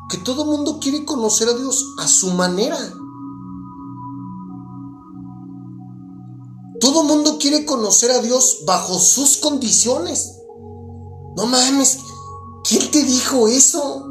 que 0.10 0.18
todo 0.20 0.44
el 0.44 0.50
mundo 0.50 0.80
quiere 0.80 1.06
conocer 1.06 1.48
a 1.48 1.54
Dios 1.54 1.86
a 2.00 2.08
su 2.08 2.32
manera. 2.32 2.78
Todo 6.80 7.02
el 7.02 7.08
mundo 7.08 7.38
quiere 7.40 7.66
conocer 7.66 8.12
a 8.12 8.22
Dios 8.22 8.64
bajo 8.66 9.00
sus 9.00 9.38
condiciones. 9.38 10.37
No 11.38 11.46
mames, 11.46 12.00
¿quién 12.68 12.90
te 12.90 13.04
dijo 13.04 13.48
eso? 13.48 14.08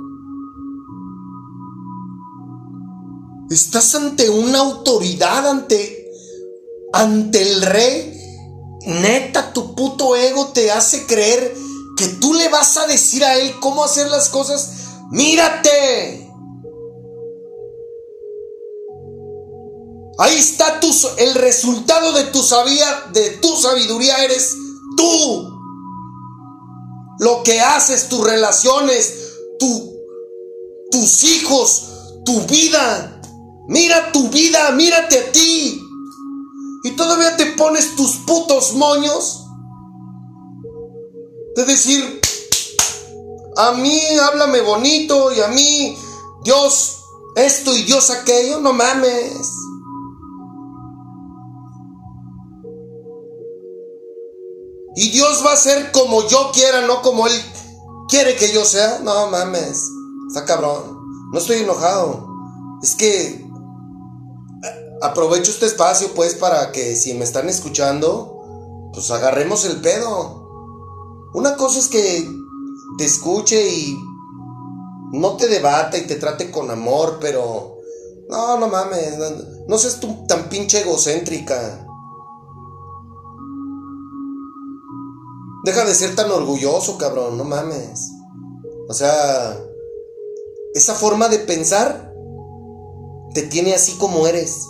Estás 3.50 3.96
ante 3.96 4.30
una 4.30 4.60
autoridad, 4.60 5.48
ante, 5.48 6.08
ante 6.92 7.42
el 7.42 7.62
rey. 7.62 8.12
Neta, 8.86 9.52
tu 9.52 9.74
puto 9.74 10.14
ego 10.14 10.52
te 10.52 10.70
hace 10.70 11.04
creer 11.06 11.52
que 11.96 12.06
tú 12.06 12.32
le 12.32 12.48
vas 12.48 12.76
a 12.76 12.86
decir 12.86 13.24
a 13.24 13.34
él 13.34 13.58
cómo 13.58 13.82
hacer 13.82 14.08
las 14.08 14.28
cosas. 14.28 14.70
Mírate. 15.10 16.30
Ahí 20.18 20.36
está 20.36 20.78
tu, 20.78 20.92
el 21.18 21.34
resultado 21.34 22.12
de 22.12 22.24
tu, 22.26 22.40
sabía, 22.40 22.86
de 23.12 23.30
tu 23.30 23.48
sabiduría 23.56 24.22
eres 24.22 24.54
tú. 24.96 25.55
Lo 27.18 27.42
que 27.42 27.60
haces, 27.60 28.08
tus 28.08 28.24
relaciones, 28.24 29.14
tu, 29.58 29.96
tus 30.90 31.24
hijos, 31.24 31.88
tu 32.24 32.40
vida. 32.42 33.20
Mira 33.68 34.12
tu 34.12 34.28
vida, 34.28 34.70
mírate 34.72 35.18
a 35.18 35.32
ti. 35.32 35.80
Y 36.84 36.90
todavía 36.92 37.36
te 37.36 37.46
pones 37.46 37.96
tus 37.96 38.16
putos 38.26 38.74
moños 38.74 39.42
de 41.56 41.64
decir, 41.64 42.20
a 43.56 43.72
mí 43.72 44.00
háblame 44.22 44.60
bonito 44.60 45.32
y 45.32 45.40
a 45.40 45.48
mí 45.48 45.96
Dios 46.44 46.98
esto 47.34 47.76
y 47.76 47.82
Dios 47.82 48.10
aquello, 48.10 48.60
no 48.60 48.72
mames. 48.72 49.48
Y 54.96 55.10
Dios 55.10 55.44
va 55.44 55.52
a 55.52 55.56
ser 55.56 55.92
como 55.92 56.26
yo 56.26 56.50
quiera, 56.52 56.80
no 56.86 57.02
como 57.02 57.26
Él 57.26 57.34
quiere 58.08 58.34
que 58.34 58.50
yo 58.50 58.64
sea. 58.64 58.98
No 59.00 59.28
mames, 59.30 59.90
está 60.26 60.46
cabrón. 60.46 61.30
No 61.32 61.38
estoy 61.38 61.58
enojado. 61.58 62.26
Es 62.82 62.94
que 62.96 63.46
aprovecho 65.02 65.50
este 65.50 65.66
espacio 65.66 66.14
pues 66.14 66.34
para 66.34 66.72
que 66.72 66.96
si 66.96 67.12
me 67.12 67.24
están 67.24 67.50
escuchando, 67.50 68.90
pues 68.94 69.10
agarremos 69.10 69.66
el 69.66 69.82
pedo. 69.82 71.30
Una 71.34 71.56
cosa 71.56 71.78
es 71.78 71.88
que 71.88 72.26
te 72.96 73.04
escuche 73.04 73.68
y 73.68 73.98
no 75.12 75.36
te 75.36 75.46
debata 75.48 75.98
y 75.98 76.06
te 76.06 76.16
trate 76.16 76.50
con 76.50 76.70
amor, 76.70 77.18
pero... 77.20 77.74
No, 78.28 78.58
no 78.58 78.66
mames, 78.66 79.18
no, 79.18 79.26
no 79.68 79.78
seas 79.78 80.00
tú 80.00 80.26
tan 80.26 80.48
pinche 80.48 80.80
egocéntrica. 80.80 81.85
Deja 85.66 85.84
de 85.84 85.96
ser 85.96 86.14
tan 86.14 86.30
orgulloso, 86.30 86.96
cabrón, 86.96 87.36
no 87.36 87.42
mames. 87.42 88.12
O 88.88 88.94
sea, 88.94 89.60
esa 90.74 90.94
forma 90.94 91.28
de 91.28 91.40
pensar 91.40 92.14
te 93.34 93.42
tiene 93.42 93.74
así 93.74 93.94
como 93.94 94.28
eres. 94.28 94.64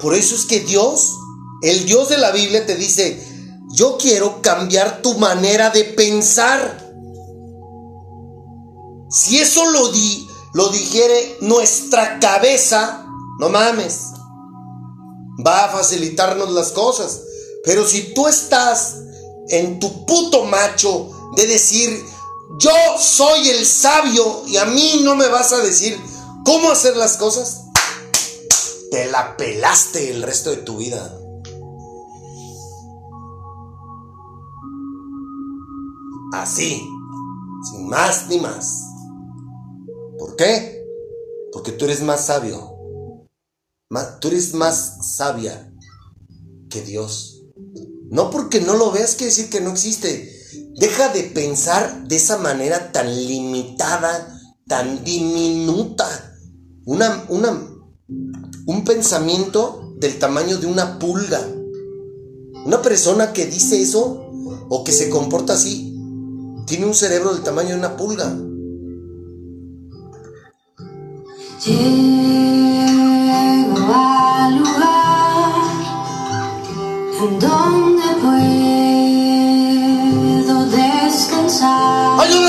Por 0.00 0.12
eso 0.12 0.34
es 0.34 0.44
que 0.44 0.58
Dios, 0.58 1.16
el 1.62 1.86
Dios 1.86 2.08
de 2.08 2.18
la 2.18 2.32
Biblia 2.32 2.66
te 2.66 2.74
dice, 2.74 3.24
yo 3.72 3.96
quiero 3.96 4.42
cambiar 4.42 5.02
tu 5.02 5.16
manera 5.18 5.70
de 5.70 5.84
pensar. 5.84 6.92
Si 9.08 9.38
eso 9.38 9.70
lo, 9.70 9.92
di, 9.92 10.28
lo 10.52 10.68
dijere 10.70 11.36
nuestra 11.42 12.18
cabeza, 12.18 13.06
no 13.38 13.50
mames, 13.50 14.06
va 15.46 15.66
a 15.66 15.68
facilitarnos 15.68 16.50
las 16.50 16.72
cosas. 16.72 17.20
Pero 17.64 17.86
si 17.86 18.14
tú 18.14 18.26
estás 18.26 18.96
en 19.48 19.78
tu 19.80 20.06
puto 20.06 20.44
macho 20.44 21.10
de 21.36 21.46
decir, 21.46 22.04
yo 22.58 22.70
soy 22.98 23.48
el 23.50 23.66
sabio 23.66 24.42
y 24.46 24.56
a 24.56 24.64
mí 24.64 25.00
no 25.02 25.14
me 25.16 25.28
vas 25.28 25.52
a 25.52 25.58
decir 25.58 25.98
cómo 26.44 26.70
hacer 26.70 26.96
las 26.96 27.16
cosas, 27.16 27.64
te 28.90 29.06
la 29.06 29.36
pelaste 29.36 30.10
el 30.10 30.22
resto 30.22 30.50
de 30.50 30.58
tu 30.58 30.76
vida. 30.76 31.16
Así, 36.32 36.86
sin 37.70 37.88
más 37.88 38.28
ni 38.28 38.38
más. 38.38 38.82
¿Por 40.18 40.36
qué? 40.36 40.84
Porque 41.52 41.72
tú 41.72 41.84
eres 41.84 42.02
más 42.02 42.26
sabio. 42.26 42.76
tú 44.20 44.28
eres 44.28 44.54
más 44.54 45.16
sabia 45.16 45.72
que 46.68 46.82
Dios. 46.82 47.29
No 48.10 48.30
porque 48.30 48.60
no 48.60 48.76
lo 48.76 48.90
veas 48.90 49.14
quiere 49.14 49.30
decir 49.30 49.48
que 49.48 49.60
no 49.60 49.70
existe. 49.70 50.30
Deja 50.76 51.08
de 51.12 51.22
pensar 51.22 52.08
de 52.08 52.16
esa 52.16 52.38
manera 52.38 52.92
tan 52.92 53.06
limitada, 53.06 54.40
tan 54.66 55.04
diminuta. 55.04 56.36
Una, 56.84 57.24
una, 57.28 57.50
un 58.66 58.84
pensamiento 58.84 59.94
del 59.98 60.18
tamaño 60.18 60.58
de 60.58 60.66
una 60.66 60.98
pulga. 60.98 61.40
Una 62.66 62.82
persona 62.82 63.32
que 63.32 63.46
dice 63.46 63.80
eso 63.80 64.26
o 64.68 64.84
que 64.84 64.92
se 64.92 65.08
comporta 65.08 65.54
así 65.54 65.90
tiene 66.70 66.86
un 66.86 66.94
cerebro 66.94 67.34
del 67.34 67.42
tamaño 67.42 67.70
de 67.70 67.74
una 67.74 67.96
pulga. 67.96 68.32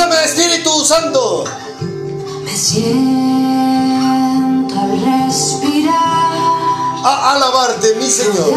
¡Ayúdame, 0.01 0.25
Espíritu 0.25 0.83
Santo! 0.83 1.43
Me 2.43 2.57
siento 2.57 3.93
al 4.79 4.99
respirar. 4.99 6.31
A 7.03 7.33
alabarte, 7.35 7.93
mi 7.95 8.09
Señor. 8.09 8.51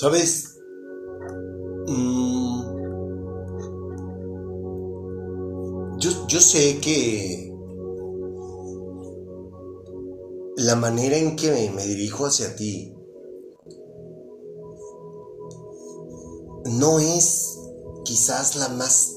¿Sabes? 0.00 0.56
Mm, 1.88 2.62
yo, 5.98 6.10
yo 6.28 6.40
sé 6.40 6.78
que 6.80 7.52
la 10.58 10.76
manera 10.76 11.16
en 11.16 11.34
que 11.34 11.50
me, 11.50 11.70
me 11.70 11.84
dirijo 11.84 12.26
hacia 12.26 12.54
ti 12.54 12.94
no 16.66 17.00
es 17.00 17.58
quizás 18.04 18.54
la 18.54 18.68
más 18.68 19.16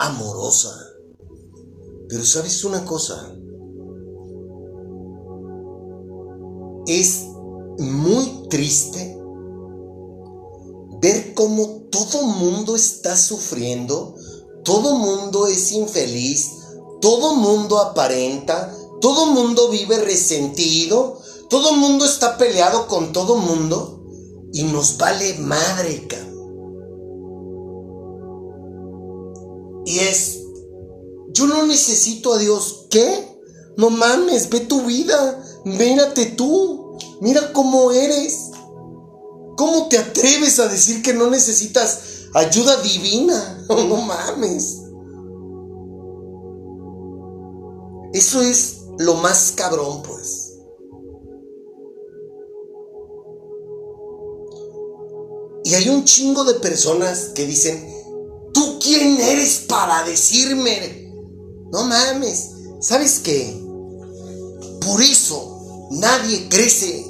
amorosa. 0.00 0.74
Pero 2.08 2.24
sabes 2.24 2.64
una 2.64 2.84
cosa, 2.84 3.36
es 6.88 7.24
muy 7.78 8.48
triste 8.48 9.19
ver 11.00 11.34
cómo 11.34 11.88
todo 11.90 12.22
mundo 12.22 12.76
está 12.76 13.16
sufriendo, 13.16 14.14
todo 14.64 14.96
mundo 14.96 15.46
es 15.46 15.72
infeliz, 15.72 16.50
todo 17.00 17.34
mundo 17.34 17.78
aparenta, 17.78 18.76
todo 19.00 19.26
mundo 19.26 19.70
vive 19.70 19.98
resentido, 19.98 21.18
todo 21.48 21.72
mundo 21.72 22.04
está 22.04 22.36
peleado 22.36 22.86
con 22.86 23.12
todo 23.12 23.36
mundo 23.36 24.04
y 24.52 24.64
nos 24.64 24.98
vale 24.98 25.34
madre, 25.38 26.06
cabrón. 26.06 26.30
Y 29.86 29.98
es, 30.00 30.40
yo 31.32 31.46
no 31.46 31.66
necesito 31.66 32.34
a 32.34 32.38
Dios. 32.38 32.86
¿Qué? 32.90 33.26
No 33.76 33.90
mames, 33.90 34.50
ve 34.50 34.60
tu 34.60 34.82
vida, 34.82 35.42
mírate 35.64 36.26
tú, 36.26 36.96
mira 37.20 37.52
cómo 37.52 37.90
eres. 37.92 38.49
¿Cómo 39.60 39.88
te 39.88 39.98
atreves 39.98 40.58
a 40.58 40.68
decir 40.68 41.02
que 41.02 41.12
no 41.12 41.28
necesitas 41.28 42.28
ayuda 42.32 42.80
divina? 42.80 43.58
No, 43.68 43.98
mames. 43.98 44.78
Eso 48.14 48.40
es 48.40 48.78
lo 48.96 49.16
más 49.16 49.52
cabrón, 49.54 50.02
pues. 50.02 50.54
Y 55.64 55.74
hay 55.74 55.90
un 55.90 56.04
chingo 56.04 56.44
de 56.44 56.54
personas 56.54 57.32
que 57.34 57.44
dicen, 57.44 57.86
¿Tú 58.54 58.78
quién 58.82 59.20
eres 59.20 59.66
para 59.68 60.04
decirme? 60.04 61.12
No 61.70 61.84
mames. 61.84 62.52
¿Sabes 62.80 63.18
qué? 63.18 63.62
Por 64.80 65.02
eso 65.02 65.88
nadie 65.90 66.48
crece. 66.48 67.09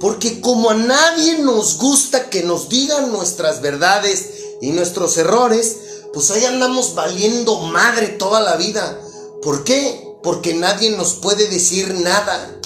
Porque 0.00 0.40
como 0.40 0.70
a 0.70 0.74
nadie 0.74 1.40
nos 1.40 1.76
gusta 1.76 2.30
que 2.30 2.42
nos 2.42 2.70
digan 2.70 3.12
nuestras 3.12 3.60
verdades 3.60 4.56
y 4.62 4.72
nuestros 4.72 5.18
errores, 5.18 6.04
pues 6.14 6.30
ahí 6.30 6.44
andamos 6.46 6.94
valiendo 6.94 7.60
madre 7.60 8.08
toda 8.08 8.40
la 8.40 8.56
vida. 8.56 8.98
¿Por 9.42 9.62
qué? 9.62 10.16
Porque 10.22 10.54
nadie 10.54 10.96
nos 10.96 11.14
puede 11.14 11.48
decir 11.48 11.94
nada. 11.94 12.58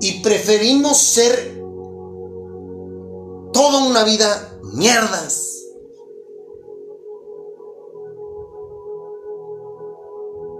Y 0.00 0.20
preferimos 0.20 0.98
ser 0.98 1.60
toda 3.52 3.84
una 3.84 4.02
vida 4.02 4.58
mierdas. 4.72 5.46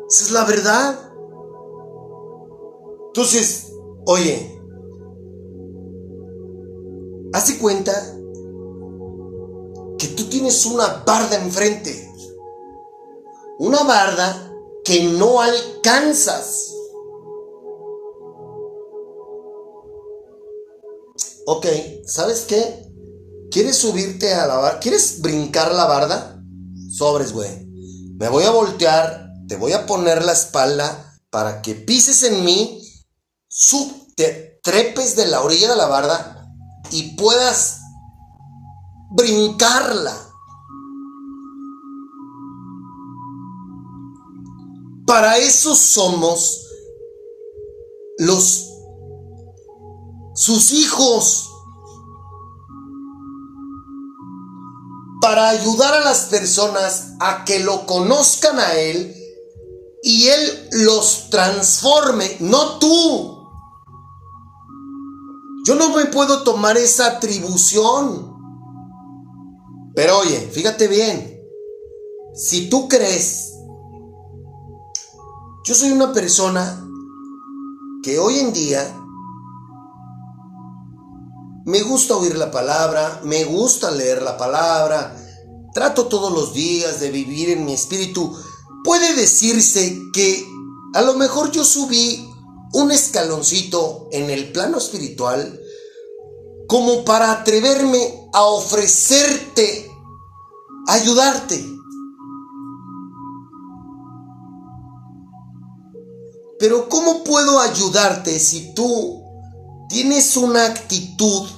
Esa 0.08 0.24
es 0.24 0.30
la 0.30 0.44
verdad. 0.44 1.12
Entonces, 3.08 3.69
oye, 4.06 4.60
hazte 7.32 7.58
cuenta 7.58 7.92
que 9.98 10.08
tú 10.08 10.24
tienes 10.28 10.64
una 10.66 11.02
barda 11.06 11.36
enfrente. 11.36 12.08
Una 13.58 13.82
barda 13.84 14.52
que 14.84 15.04
no 15.04 15.40
alcanzas. 15.40 16.74
Ok, 21.46 21.66
¿sabes 22.06 22.46
qué? 22.48 22.90
¿Quieres 23.50 23.76
subirte 23.76 24.32
a 24.32 24.46
la 24.46 24.56
barda? 24.56 24.80
¿Quieres 24.80 25.20
brincar 25.20 25.74
la 25.74 25.84
barda? 25.84 26.42
Sobres, 26.90 27.32
güey. 27.32 27.66
Me 28.18 28.28
voy 28.28 28.44
a 28.44 28.50
voltear, 28.50 29.32
te 29.48 29.56
voy 29.56 29.72
a 29.72 29.86
poner 29.86 30.24
la 30.24 30.32
espalda 30.32 31.20
para 31.30 31.60
que 31.60 31.74
pises 31.74 32.22
en 32.22 32.44
mí, 32.44 32.79
sub, 33.52 34.14
te 34.14 34.60
trepes 34.62 35.16
de 35.16 35.26
la 35.26 35.42
orilla 35.42 35.68
de 35.68 35.76
la 35.76 35.86
barda 35.86 36.54
y 36.90 37.16
puedas 37.16 37.80
brincarla. 39.10 40.16
Para 45.06 45.38
eso 45.38 45.74
somos 45.74 46.64
los 48.18 48.68
sus 50.34 50.70
hijos. 50.70 51.50
para 55.20 55.50
ayudar 55.50 55.94
a 55.94 56.00
las 56.00 56.26
personas 56.26 57.12
a 57.20 57.44
que 57.44 57.60
lo 57.60 57.86
conozcan 57.86 58.58
a 58.58 58.74
Él 58.74 59.14
y 60.02 60.28
Él 60.28 60.68
los 60.72 61.28
transforme, 61.30 62.36
no 62.40 62.78
tú. 62.78 63.39
Yo 65.64 65.74
no 65.74 65.94
me 65.94 66.06
puedo 66.06 66.42
tomar 66.42 66.76
esa 66.76 67.06
atribución. 67.06 68.36
Pero 69.94 70.18
oye, 70.18 70.48
fíjate 70.52 70.88
bien, 70.88 71.38
si 72.34 72.70
tú 72.70 72.88
crees, 72.88 73.52
yo 75.64 75.74
soy 75.74 75.90
una 75.90 76.12
persona 76.12 76.86
que 78.02 78.18
hoy 78.18 78.38
en 78.38 78.52
día 78.52 78.96
me 81.66 81.82
gusta 81.82 82.16
oír 82.16 82.36
la 82.36 82.50
palabra, 82.50 83.20
me 83.24 83.44
gusta 83.44 83.90
leer 83.90 84.22
la 84.22 84.38
palabra, 84.38 85.16
trato 85.74 86.06
todos 86.06 86.32
los 86.32 86.54
días 86.54 87.00
de 87.00 87.10
vivir 87.10 87.50
en 87.50 87.64
mi 87.64 87.74
espíritu. 87.74 88.34
Puede 88.82 89.14
decirse 89.14 90.00
que 90.12 90.46
a 90.94 91.02
lo 91.02 91.14
mejor 91.14 91.50
yo 91.50 91.64
subí 91.64 92.29
un 92.72 92.90
escaloncito 92.90 94.08
en 94.12 94.30
el 94.30 94.52
plano 94.52 94.78
espiritual 94.78 95.60
como 96.68 97.04
para 97.04 97.32
atreverme 97.32 98.28
a 98.32 98.42
ofrecerte, 98.44 99.90
ayudarte. 100.86 101.64
Pero 106.60 106.88
¿cómo 106.88 107.24
puedo 107.24 107.58
ayudarte 107.58 108.38
si 108.38 108.72
tú 108.74 109.24
tienes 109.88 110.36
una 110.36 110.66
actitud 110.66 111.48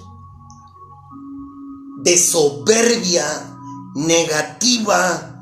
de 2.04 2.16
soberbia, 2.16 3.24
negativa, 3.94 5.32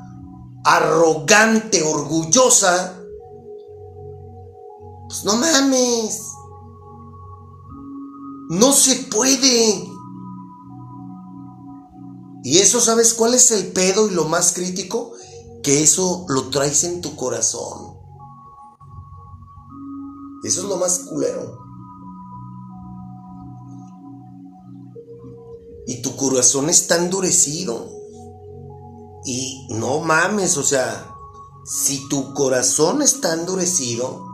arrogante, 0.65 1.81
orgullosa, 1.81 3.00
pues 5.11 5.25
no 5.25 5.35
mames. 5.35 6.37
No 8.49 8.71
se 8.71 8.95
puede. 9.11 9.89
Y 12.45 12.59
eso, 12.59 12.79
¿sabes 12.79 13.13
cuál 13.13 13.33
es 13.33 13.51
el 13.51 13.73
pedo 13.73 14.07
y 14.07 14.11
lo 14.11 14.29
más 14.29 14.53
crítico? 14.53 15.11
Que 15.63 15.83
eso 15.83 16.25
lo 16.29 16.49
traes 16.49 16.85
en 16.85 17.01
tu 17.01 17.17
corazón. 17.17 17.97
Eso 20.45 20.61
es 20.61 20.67
lo 20.67 20.77
más 20.77 20.99
culero. 20.99 21.59
Y 25.87 26.01
tu 26.01 26.15
corazón 26.15 26.69
está 26.69 26.95
endurecido. 26.95 27.89
Y 29.25 29.67
no 29.71 29.99
mames, 29.99 30.55
o 30.55 30.63
sea, 30.63 31.13
si 31.65 32.07
tu 32.07 32.33
corazón 32.33 33.01
está 33.01 33.33
endurecido, 33.33 34.30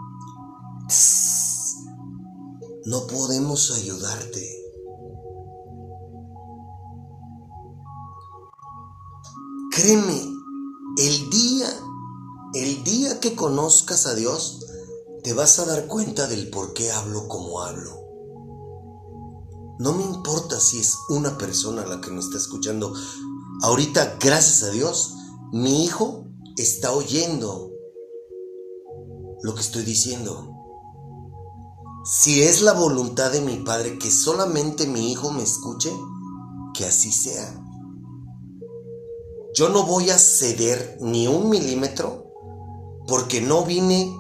no 2.85 3.07
podemos 3.07 3.71
ayudarte. 3.71 4.57
Créeme, 9.71 10.21
el 10.97 11.29
día, 11.29 11.67
el 12.53 12.83
día 12.83 13.19
que 13.19 13.35
conozcas 13.35 14.07
a 14.07 14.15
Dios, 14.15 14.65
te 15.23 15.33
vas 15.33 15.59
a 15.59 15.65
dar 15.65 15.87
cuenta 15.87 16.27
del 16.27 16.49
por 16.49 16.73
qué 16.73 16.91
hablo 16.91 17.27
como 17.27 17.61
hablo. 17.61 18.01
No 19.79 19.93
me 19.93 20.03
importa 20.03 20.59
si 20.59 20.79
es 20.79 20.95
una 21.09 21.37
persona 21.37 21.85
la 21.85 22.01
que 22.01 22.09
me 22.09 22.19
está 22.19 22.37
escuchando. 22.37 22.93
Ahorita, 23.61 24.17
gracias 24.19 24.63
a 24.63 24.71
Dios, 24.71 25.13
mi 25.51 25.83
hijo 25.83 26.25
está 26.55 26.91
oyendo 26.93 27.71
lo 29.43 29.53
que 29.53 29.61
estoy 29.61 29.83
diciendo. 29.83 30.56
Si 32.09 32.41
es 32.41 32.61
la 32.61 32.71
voluntad 32.71 33.33
de 33.33 33.41
mi 33.41 33.57
Padre 33.57 33.99
que 33.99 34.09
solamente 34.09 34.87
mi 34.87 35.11
Hijo 35.11 35.29
me 35.33 35.43
escuche, 35.43 35.91
que 36.73 36.85
así 36.85 37.11
sea. 37.11 37.61
Yo 39.53 39.67
no 39.67 39.83
voy 39.83 40.09
a 40.09 40.17
ceder 40.17 40.99
ni 41.01 41.27
un 41.27 41.49
milímetro 41.49 42.31
porque 43.09 43.41
no 43.41 43.65
vine, 43.65 44.15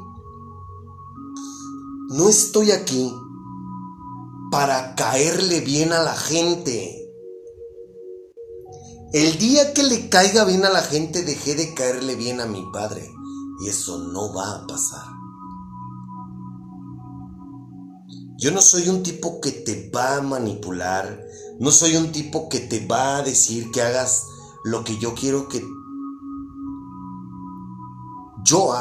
no 2.09 2.27
estoy 2.27 2.71
aquí 2.71 3.13
para 4.51 4.93
caerle 4.95 5.61
bien 5.61 5.93
a 5.93 6.03
la 6.03 6.17
gente. 6.17 7.09
El 9.13 9.37
día 9.37 9.73
que 9.73 9.83
le 9.83 10.09
caiga 10.09 10.43
bien 10.43 10.65
a 10.65 10.69
la 10.69 10.81
gente, 10.81 11.23
dejé 11.23 11.55
de 11.55 11.73
caerle 11.73 12.15
bien 12.15 12.41
a 12.41 12.47
mi 12.47 12.69
padre. 12.73 13.09
Y 13.63 13.69
eso 13.69 13.97
no 13.97 14.33
va 14.33 14.55
a 14.55 14.67
pasar. 14.67 15.26
Yo 18.37 18.51
no 18.51 18.61
soy 18.61 18.87
un 18.87 19.01
tipo 19.01 19.41
que 19.41 19.51
te 19.51 19.89
va 19.89 20.17
a 20.17 20.21
manipular. 20.21 21.25
No 21.59 21.71
soy 21.71 21.95
un 21.95 22.11
tipo 22.11 22.49
que 22.49 22.59
te 22.59 22.85
va 22.85 23.17
a 23.17 23.23
decir 23.23 23.71
que 23.71 23.81
hagas 23.81 24.23
lo 24.63 24.83
que 24.83 24.97
yo 24.99 25.15
quiero 25.15 25.47
que... 25.47 25.65
Yo 28.45 28.73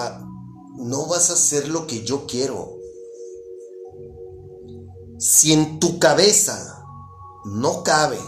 no 0.77 1.07
vas 1.07 1.31
a 1.31 1.33
hacer 1.33 1.69
lo 1.69 1.87
que 1.87 2.05
yo 2.05 2.27
quiero. 2.27 2.77
Si 5.19 5.55
en 5.55 5.81
tu 5.81 5.99
cabeza 5.99 6.85
no 7.47 7.83
cabe 7.83 8.19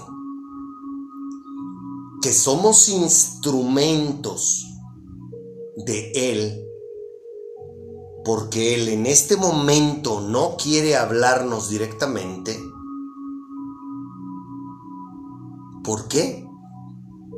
que 2.23 2.33
somos 2.33 2.89
instrumentos 2.89 4.67
de 5.77 6.11
Él, 6.13 6.68
porque 8.29 8.75
Él 8.75 8.89
en 8.91 9.07
este 9.07 9.39
momento 9.39 10.21
no 10.21 10.59
quiere 10.63 10.97
hablarnos 10.97 11.71
directamente, 11.71 12.61
¿por 15.83 16.09
qué? 16.09 16.47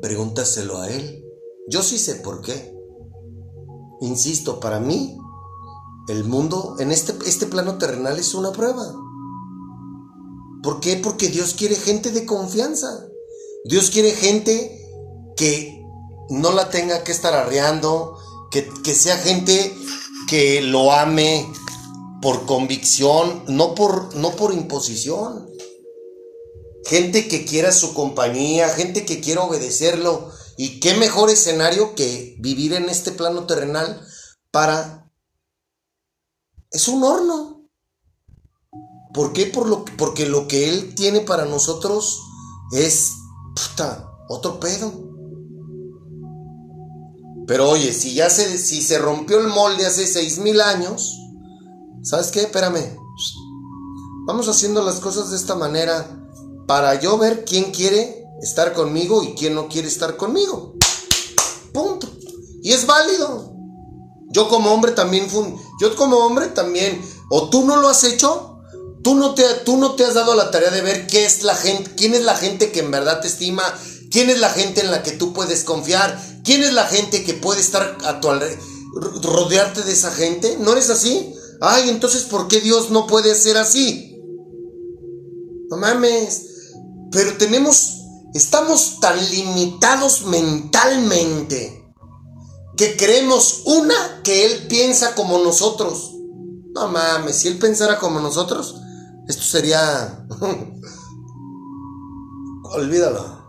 Pregúntaselo 0.02 0.78
a 0.78 0.88
Él. 0.88 1.24
Yo 1.68 1.84
sí 1.84 1.96
sé 1.96 2.16
por 2.16 2.40
qué. 2.40 2.76
Insisto, 4.00 4.58
para 4.58 4.80
mí, 4.80 5.16
el 6.08 6.24
mundo 6.24 6.74
en 6.80 6.90
este, 6.90 7.14
este 7.24 7.46
plano 7.46 7.78
terrenal 7.78 8.18
es 8.18 8.34
una 8.34 8.50
prueba. 8.50 8.92
¿Por 10.60 10.80
qué? 10.80 10.96
Porque 10.96 11.28
Dios 11.28 11.54
quiere 11.54 11.76
gente 11.76 12.10
de 12.10 12.26
confianza. 12.26 13.06
Dios 13.64 13.90
quiere 13.90 14.10
gente 14.10 14.76
que 15.36 15.86
no 16.30 16.50
la 16.50 16.68
tenga 16.68 17.04
que 17.04 17.12
estar 17.12 17.32
arreando, 17.32 18.18
que, 18.50 18.68
que 18.82 18.96
sea 18.96 19.16
gente 19.18 19.72
que 20.30 20.62
lo 20.62 20.92
ame 20.92 21.52
por 22.22 22.46
convicción, 22.46 23.42
no 23.48 23.74
por, 23.74 24.14
no 24.14 24.30
por 24.36 24.54
imposición. 24.54 25.50
Gente 26.86 27.26
que 27.26 27.44
quiera 27.44 27.72
su 27.72 27.94
compañía, 27.94 28.68
gente 28.68 29.04
que 29.04 29.20
quiera 29.20 29.42
obedecerlo. 29.42 30.30
Y 30.56 30.78
qué 30.78 30.94
mejor 30.94 31.30
escenario 31.30 31.96
que 31.96 32.36
vivir 32.38 32.74
en 32.74 32.88
este 32.88 33.10
plano 33.10 33.46
terrenal 33.46 34.06
para... 34.52 35.10
Es 36.70 36.86
un 36.86 37.02
horno. 37.02 37.68
¿Por 39.12 39.32
qué? 39.32 39.46
Por 39.46 39.66
lo, 39.66 39.84
porque 39.98 40.26
lo 40.26 40.46
que 40.46 40.68
Él 40.68 40.94
tiene 40.94 41.22
para 41.22 41.44
nosotros 41.44 42.20
es 42.70 43.10
puta, 43.56 44.08
otro 44.28 44.60
pedo. 44.60 45.09
Pero 47.50 47.68
oye, 47.68 47.92
si 47.92 48.14
ya 48.14 48.30
se, 48.30 48.58
si 48.58 48.80
se 48.80 48.96
rompió 48.98 49.40
el 49.40 49.48
molde 49.48 49.84
hace 49.84 50.06
seis 50.06 50.38
mil 50.38 50.60
años, 50.60 51.18
¿sabes 52.00 52.28
qué? 52.28 52.42
Espérame. 52.42 52.96
Vamos 54.24 54.46
haciendo 54.46 54.84
las 54.84 55.00
cosas 55.00 55.32
de 55.32 55.36
esta 55.36 55.56
manera 55.56 56.16
para 56.68 57.00
yo 57.00 57.18
ver 57.18 57.44
quién 57.44 57.72
quiere 57.72 58.24
estar 58.40 58.72
conmigo 58.72 59.24
y 59.24 59.34
quién 59.34 59.56
no 59.56 59.66
quiere 59.66 59.88
estar 59.88 60.16
conmigo. 60.16 60.74
Punto. 61.72 62.08
Y 62.62 62.72
es 62.72 62.86
válido. 62.86 63.52
Yo 64.28 64.48
como 64.48 64.72
hombre 64.72 64.92
también 64.92 65.28
fui, 65.28 65.52
yo 65.80 65.96
como 65.96 66.18
hombre 66.18 66.46
también, 66.46 67.02
o 67.30 67.50
tú 67.50 67.64
no 67.64 67.78
lo 67.78 67.88
has 67.88 68.04
hecho, 68.04 68.60
tú 69.02 69.16
no 69.16 69.34
te, 69.34 69.42
tú 69.64 69.76
no 69.76 69.96
te 69.96 70.04
has 70.04 70.14
dado 70.14 70.36
la 70.36 70.52
tarea 70.52 70.70
de 70.70 70.82
ver 70.82 71.08
qué 71.08 71.24
es 71.26 71.42
la 71.42 71.56
gente, 71.56 71.96
quién 71.96 72.14
es 72.14 72.22
la 72.22 72.36
gente 72.36 72.70
que 72.70 72.78
en 72.78 72.92
verdad 72.92 73.20
te 73.20 73.26
estima, 73.26 73.64
quién 74.08 74.30
es 74.30 74.38
la 74.38 74.50
gente 74.50 74.82
en 74.82 74.92
la 74.92 75.02
que 75.02 75.10
tú 75.10 75.32
puedes 75.32 75.64
confiar, 75.64 76.29
quién 76.44 76.62
es 76.62 76.72
la 76.72 76.86
gente 76.86 77.24
que 77.24 77.34
puede 77.34 77.60
estar 77.60 77.98
a 78.04 78.20
tu 78.20 78.28
alrededor, 78.30 78.60
rodearte 79.22 79.82
de 79.82 79.92
esa 79.92 80.10
gente. 80.10 80.56
¿No 80.58 80.72
eres 80.72 80.90
así? 80.90 81.34
Ay, 81.60 81.88
entonces 81.90 82.22
¿por 82.24 82.48
qué 82.48 82.60
Dios 82.60 82.90
no 82.90 83.06
puede 83.06 83.34
ser 83.34 83.56
así? 83.56 84.18
No 85.68 85.76
mames. 85.76 86.46
Pero 87.12 87.36
tenemos, 87.36 88.00
estamos 88.34 88.98
tan 89.00 89.18
limitados 89.30 90.24
mentalmente 90.24 91.80
que 92.76 92.96
creemos 92.96 93.62
una 93.66 94.22
que 94.22 94.46
Él 94.46 94.66
piensa 94.68 95.14
como 95.14 95.38
nosotros. 95.38 96.12
No 96.74 96.88
mames, 96.88 97.36
si 97.36 97.48
Él 97.48 97.58
pensara 97.58 97.98
como 97.98 98.20
nosotros, 98.20 98.76
esto 99.28 99.42
sería... 99.42 100.26
Olvídalo. 102.72 103.39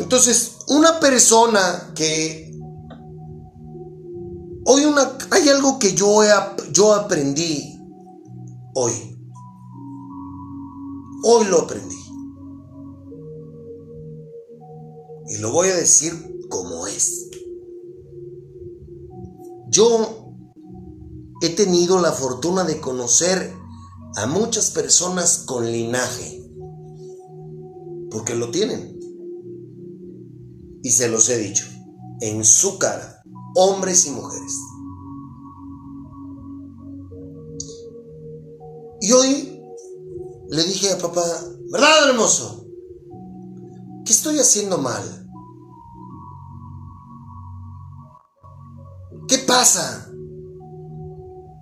Entonces, 0.00 0.58
una 0.68 1.00
persona 1.00 1.92
que 1.94 2.52
hoy 4.64 4.84
una 4.84 5.16
hay 5.30 5.48
algo 5.48 5.78
que 5.78 5.94
yo 5.94 6.22
he 6.22 6.28
yo 6.72 6.94
aprendí 6.94 7.78
hoy. 8.74 8.92
Hoy 11.24 11.46
lo 11.46 11.62
aprendí. 11.62 11.96
Y 15.30 15.38
lo 15.38 15.52
voy 15.52 15.68
a 15.68 15.76
decir 15.76 16.12
como 16.48 16.86
es. 16.86 17.28
Yo 19.68 20.34
he 21.42 21.50
tenido 21.50 22.00
la 22.00 22.12
fortuna 22.12 22.64
de 22.64 22.80
conocer 22.80 23.54
a 24.16 24.26
muchas 24.26 24.70
personas 24.70 25.38
con 25.38 25.70
linaje. 25.70 26.42
Porque 28.10 28.34
lo 28.34 28.50
tienen. 28.50 28.97
Y 30.88 30.90
se 30.90 31.06
los 31.10 31.28
he 31.28 31.36
dicho. 31.36 31.66
En 32.22 32.46
su 32.46 32.78
cara. 32.78 33.22
Hombres 33.56 34.06
y 34.06 34.10
mujeres. 34.10 34.54
Y 39.02 39.12
hoy 39.12 39.62
le 40.48 40.64
dije 40.64 40.90
a 40.90 40.96
papá, 40.96 41.22
¿verdad, 41.70 42.08
hermoso? 42.08 42.64
¿Qué 44.06 44.12
estoy 44.12 44.38
haciendo 44.38 44.78
mal? 44.78 45.30
¿Qué 49.28 49.36
pasa? 49.40 50.10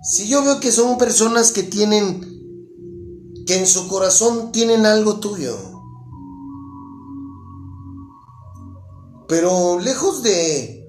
Si 0.03 0.29
yo 0.29 0.41
veo 0.41 0.61
que 0.61 0.71
son 0.71 0.97
personas 0.97 1.51
que 1.51 1.63
tienen, 1.63 2.21
que 3.45 3.59
en 3.59 3.67
su 3.67 3.89
corazón 3.89 4.53
tienen 4.53 4.85
algo 4.85 5.19
tuyo, 5.19 5.57
pero 9.27 9.79
lejos 9.79 10.23
de, 10.23 10.87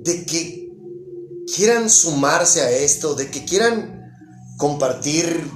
de 0.00 0.26
que 0.26 0.70
quieran 1.54 1.88
sumarse 1.88 2.60
a 2.60 2.70
esto, 2.70 3.14
de 3.14 3.30
que 3.30 3.44
quieran 3.44 4.12
compartir 4.58 5.50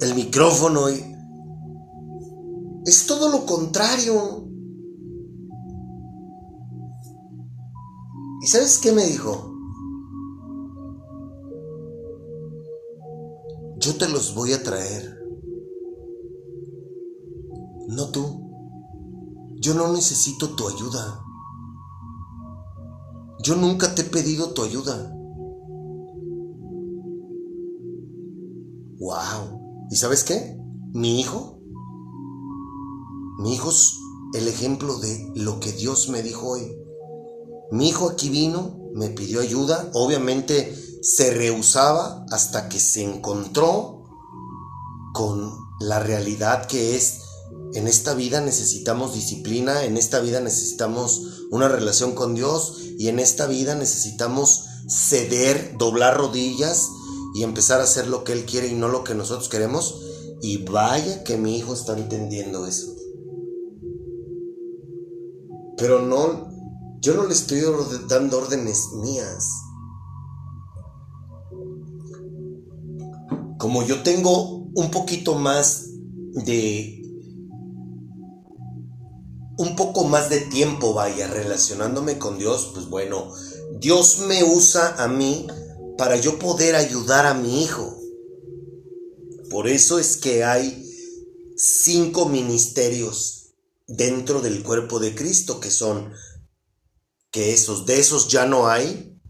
el 0.00 0.14
micrófono 0.14 0.90
y 0.90 1.04
es 2.86 3.06
todo 3.06 3.28
lo 3.28 3.44
contrario. 3.44 4.46
¿Y 8.40 8.46
sabes 8.46 8.78
qué 8.78 8.92
me 8.92 9.04
dijo? 9.04 9.54
Yo 13.76 13.96
te 13.96 14.08
los 14.08 14.34
voy 14.34 14.54
a 14.54 14.62
traer. 14.62 15.17
No 17.88 18.10
tú. 18.10 19.56
Yo 19.56 19.72
no 19.72 19.90
necesito 19.92 20.50
tu 20.50 20.68
ayuda. 20.68 21.24
Yo 23.42 23.56
nunca 23.56 23.94
te 23.94 24.02
he 24.02 24.04
pedido 24.04 24.50
tu 24.50 24.62
ayuda. 24.62 25.10
Wow. 28.98 29.88
¿Y 29.90 29.96
sabes 29.96 30.22
qué? 30.22 30.58
Mi 30.92 31.18
hijo. 31.18 31.60
Mi 33.38 33.54
hijo 33.54 33.70
es 33.70 33.94
el 34.34 34.48
ejemplo 34.48 34.98
de 34.98 35.32
lo 35.34 35.58
que 35.58 35.72
Dios 35.72 36.10
me 36.10 36.22
dijo 36.22 36.46
hoy. 36.46 36.70
Mi 37.70 37.88
hijo 37.88 38.10
aquí 38.10 38.28
vino, 38.28 38.76
me 38.92 39.08
pidió 39.08 39.40
ayuda, 39.40 39.90
obviamente 39.94 40.76
se 41.00 41.32
rehusaba 41.32 42.26
hasta 42.30 42.68
que 42.68 42.80
se 42.80 43.02
encontró 43.02 44.04
con 45.14 45.52
la 45.80 46.00
realidad 46.00 46.66
que 46.66 46.96
es 46.96 47.27
en 47.74 47.86
esta 47.86 48.14
vida 48.14 48.40
necesitamos 48.40 49.14
disciplina, 49.14 49.84
en 49.84 49.96
esta 49.96 50.20
vida 50.20 50.40
necesitamos 50.40 51.46
una 51.50 51.68
relación 51.68 52.14
con 52.14 52.34
Dios 52.34 52.80
y 52.98 53.08
en 53.08 53.18
esta 53.18 53.46
vida 53.46 53.74
necesitamos 53.74 54.64
ceder, 54.88 55.76
doblar 55.78 56.16
rodillas 56.16 56.88
y 57.34 57.42
empezar 57.42 57.80
a 57.80 57.84
hacer 57.84 58.08
lo 58.08 58.24
que 58.24 58.32
Él 58.32 58.46
quiere 58.46 58.68
y 58.68 58.74
no 58.74 58.88
lo 58.88 59.04
que 59.04 59.14
nosotros 59.14 59.48
queremos. 59.48 60.02
Y 60.40 60.64
vaya 60.64 61.24
que 61.24 61.36
mi 61.36 61.56
hijo 61.56 61.74
está 61.74 61.96
entendiendo 61.96 62.66
eso. 62.66 62.94
Pero 65.76 66.00
no, 66.00 66.48
yo 67.00 67.14
no 67.14 67.24
le 67.26 67.34
estoy 67.34 67.62
dando 68.08 68.38
órdenes 68.38 68.88
mías. 69.02 69.50
Como 73.58 73.82
yo 73.82 74.02
tengo 74.02 74.68
un 74.74 74.90
poquito 74.90 75.34
más 75.34 75.86
de 76.32 76.98
un 79.58 79.74
poco 79.74 80.04
más 80.04 80.30
de 80.30 80.40
tiempo, 80.40 80.94
vaya, 80.94 81.26
relacionándome 81.26 82.16
con 82.18 82.38
Dios, 82.38 82.70
pues 82.72 82.86
bueno, 82.86 83.32
Dios 83.72 84.18
me 84.20 84.44
usa 84.44 84.94
a 85.02 85.08
mí 85.08 85.48
para 85.98 86.16
yo 86.16 86.38
poder 86.38 86.76
ayudar 86.76 87.26
a 87.26 87.34
mi 87.34 87.62
hijo. 87.62 87.98
Por 89.50 89.66
eso 89.66 89.98
es 89.98 90.16
que 90.16 90.44
hay 90.44 90.88
cinco 91.56 92.28
ministerios 92.28 93.54
dentro 93.88 94.40
del 94.40 94.62
cuerpo 94.62 95.00
de 95.00 95.16
Cristo, 95.16 95.58
que 95.58 95.72
son, 95.72 96.12
que 97.32 97.52
esos, 97.52 97.84
de 97.84 97.98
esos 97.98 98.28
ya 98.28 98.46
no 98.46 98.68
hay. 98.68 99.20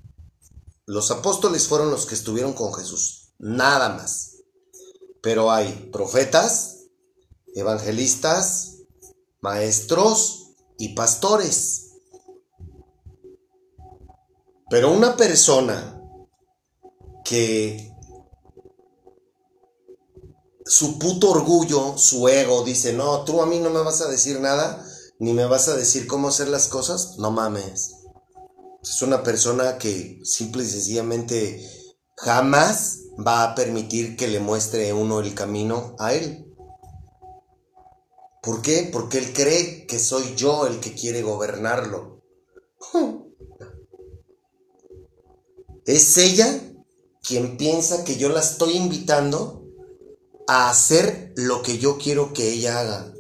Los 0.85 1.11
apóstoles 1.11 1.67
fueron 1.67 1.91
los 1.91 2.05
que 2.05 2.15
estuvieron 2.15 2.53
con 2.53 2.75
Jesús, 2.75 3.33
nada 3.39 3.89
más. 3.89 4.37
Pero 5.23 5.51
hay 5.51 5.89
profetas, 5.91 6.81
evangelistas, 7.55 8.78
maestros 9.41 10.55
y 10.79 10.95
pastores. 10.95 11.85
Pero 14.71 14.93
una 14.93 15.17
persona 15.17 16.01
que 17.25 17.95
su 20.65 20.99
puto 20.99 21.31
orgullo, 21.31 21.97
su 21.97 22.29
ego, 22.29 22.63
dice, 22.63 22.93
no, 22.93 23.25
tú 23.25 23.41
a 23.41 23.47
mí 23.47 23.59
no 23.59 23.71
me 23.71 23.83
vas 23.83 24.03
a 24.03 24.09
decir 24.09 24.41
nada, 24.41 24.85
ni 25.19 25.33
me 25.33 25.47
vas 25.47 25.69
a 25.69 25.77
decir 25.77 26.07
cómo 26.07 26.29
hacer 26.29 26.49
las 26.49 26.69
cosas, 26.69 27.17
no 27.19 27.31
mames. 27.31 27.95
Es 28.83 29.03
una 29.03 29.23
persona 29.23 29.79
que 29.79 30.21
simple 30.25 30.65
y 30.65 30.67
sencillamente 30.67 31.67
jamás 32.17 33.01
va 33.27 33.43
a 33.43 33.55
permitir 33.55 34.17
que 34.17 34.29
le 34.29 34.41
muestre 34.41 34.93
uno 34.93 35.21
el 35.21 35.35
camino 35.35 35.97
a 35.99 36.13
él. 36.13 36.48
¿Por 38.49 38.63
qué? 38.63 38.89
Porque 38.91 39.19
él 39.19 39.35
cree 39.35 39.85
que 39.87 39.99
soy 39.99 40.35
yo 40.35 40.67
el 40.67 40.81
que 40.81 40.95
quiere 40.95 41.21
gobernarlo. 41.21 42.23
Es 45.85 46.17
ella 46.17 46.59
quien 47.23 47.59
piensa 47.59 48.05
que 48.05 48.17
yo 48.17 48.31
la 48.31 48.41
estoy 48.41 48.75
invitando 48.75 49.67
a 50.47 50.71
hacer 50.71 51.35
lo 51.37 51.61
que 51.61 51.77
yo 51.77 51.99
quiero 51.99 52.33
que 52.33 52.51
ella 52.51 52.81
haga. 52.81 53.13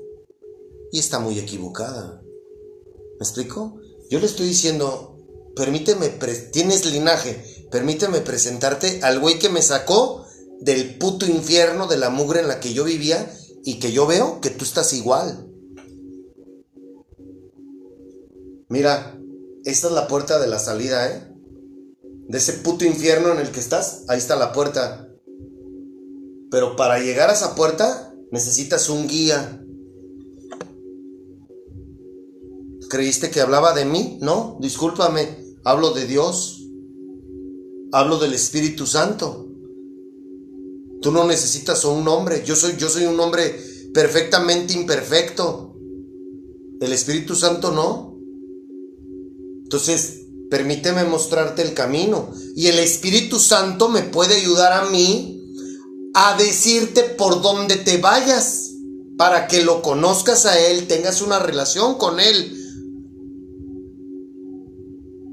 Y 0.92 0.98
está 0.98 1.18
muy 1.18 1.38
equivocada. 1.38 2.22
¿Me 2.22 3.20
explico? 3.20 3.82
Yo 4.08 4.20
le 4.20 4.26
estoy 4.26 4.46
diciendo, 4.46 5.18
permíteme, 5.54 6.08
tienes 6.52 6.86
linaje, 6.86 7.66
permíteme 7.70 8.20
presentarte 8.20 9.00
al 9.02 9.20
güey 9.20 9.38
que 9.38 9.50
me 9.50 9.60
sacó 9.60 10.24
del 10.60 10.96
puto 10.96 11.26
infierno 11.26 11.86
de 11.86 11.98
la 11.98 12.08
mugre 12.08 12.40
en 12.40 12.48
la 12.48 12.60
que 12.60 12.72
yo 12.72 12.84
vivía 12.84 13.30
y 13.64 13.78
que 13.78 13.92
yo 13.92 14.06
veo 14.06 14.40
que 14.40 14.50
tú 14.50 14.64
estás 14.64 14.92
igual. 14.92 15.46
Mira, 18.68 19.18
esta 19.64 19.88
es 19.88 19.92
la 19.92 20.08
puerta 20.08 20.38
de 20.38 20.46
la 20.46 20.58
salida, 20.58 21.10
¿eh? 21.10 21.34
De 22.28 22.38
ese 22.38 22.54
puto 22.54 22.84
infierno 22.84 23.32
en 23.32 23.38
el 23.38 23.50
que 23.50 23.60
estás, 23.60 24.04
ahí 24.08 24.18
está 24.18 24.36
la 24.36 24.52
puerta. 24.52 25.08
Pero 26.50 26.76
para 26.76 26.98
llegar 26.98 27.30
a 27.30 27.34
esa 27.34 27.54
puerta 27.54 28.14
necesitas 28.30 28.88
un 28.90 29.08
guía. 29.08 29.62
¿Creíste 32.90 33.30
que 33.30 33.40
hablaba 33.40 33.74
de 33.74 33.84
mí? 33.84 34.18
No, 34.20 34.58
discúlpame, 34.60 35.36
hablo 35.64 35.92
de 35.92 36.06
Dios. 36.06 36.62
Hablo 37.92 38.18
del 38.18 38.34
Espíritu 38.34 38.86
Santo. 38.86 39.47
Tú 41.00 41.12
no 41.12 41.24
necesitas 41.24 41.84
un 41.84 42.06
hombre. 42.08 42.42
Yo 42.44 42.56
soy, 42.56 42.76
yo 42.76 42.88
soy 42.88 43.06
un 43.06 43.18
hombre 43.20 43.60
perfectamente 43.94 44.74
imperfecto. 44.74 45.76
El 46.80 46.92
Espíritu 46.92 47.34
Santo 47.34 47.70
no. 47.72 48.16
Entonces, 49.62 50.26
permíteme 50.50 51.04
mostrarte 51.04 51.62
el 51.62 51.74
camino. 51.74 52.32
Y 52.56 52.66
el 52.66 52.78
Espíritu 52.78 53.38
Santo 53.38 53.88
me 53.88 54.02
puede 54.02 54.36
ayudar 54.36 54.72
a 54.72 54.90
mí 54.90 55.34
a 56.14 56.36
decirte 56.36 57.02
por 57.02 57.42
dónde 57.42 57.76
te 57.76 57.98
vayas. 57.98 58.64
Para 59.16 59.48
que 59.48 59.62
lo 59.62 59.82
conozcas 59.82 60.46
a 60.46 60.58
Él, 60.60 60.86
tengas 60.86 61.22
una 61.22 61.40
relación 61.40 61.98
con 61.98 62.20
Él. 62.20 62.54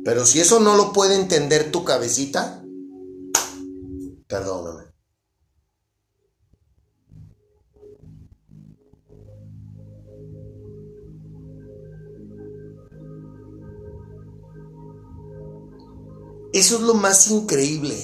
Pero 0.03 0.25
si 0.25 0.39
eso 0.39 0.59
no 0.59 0.75
lo 0.75 0.91
puede 0.91 1.15
entender 1.15 1.71
tu 1.71 1.83
cabecita, 1.83 2.63
perdóname. 4.27 4.94
Eso 16.55 16.75
es 16.75 16.81
lo 16.83 16.93
más 16.93 17.29
increíble. 17.29 18.01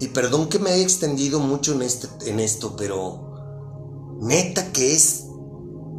Y 0.00 0.08
perdón 0.08 0.48
que 0.48 0.58
me 0.58 0.70
haya 0.70 0.82
extendido 0.82 1.38
mucho 1.38 1.74
en, 1.74 1.82
este, 1.82 2.08
en 2.28 2.40
esto, 2.40 2.74
pero 2.76 4.16
neta 4.20 4.72
que 4.72 4.94
es, 4.94 5.28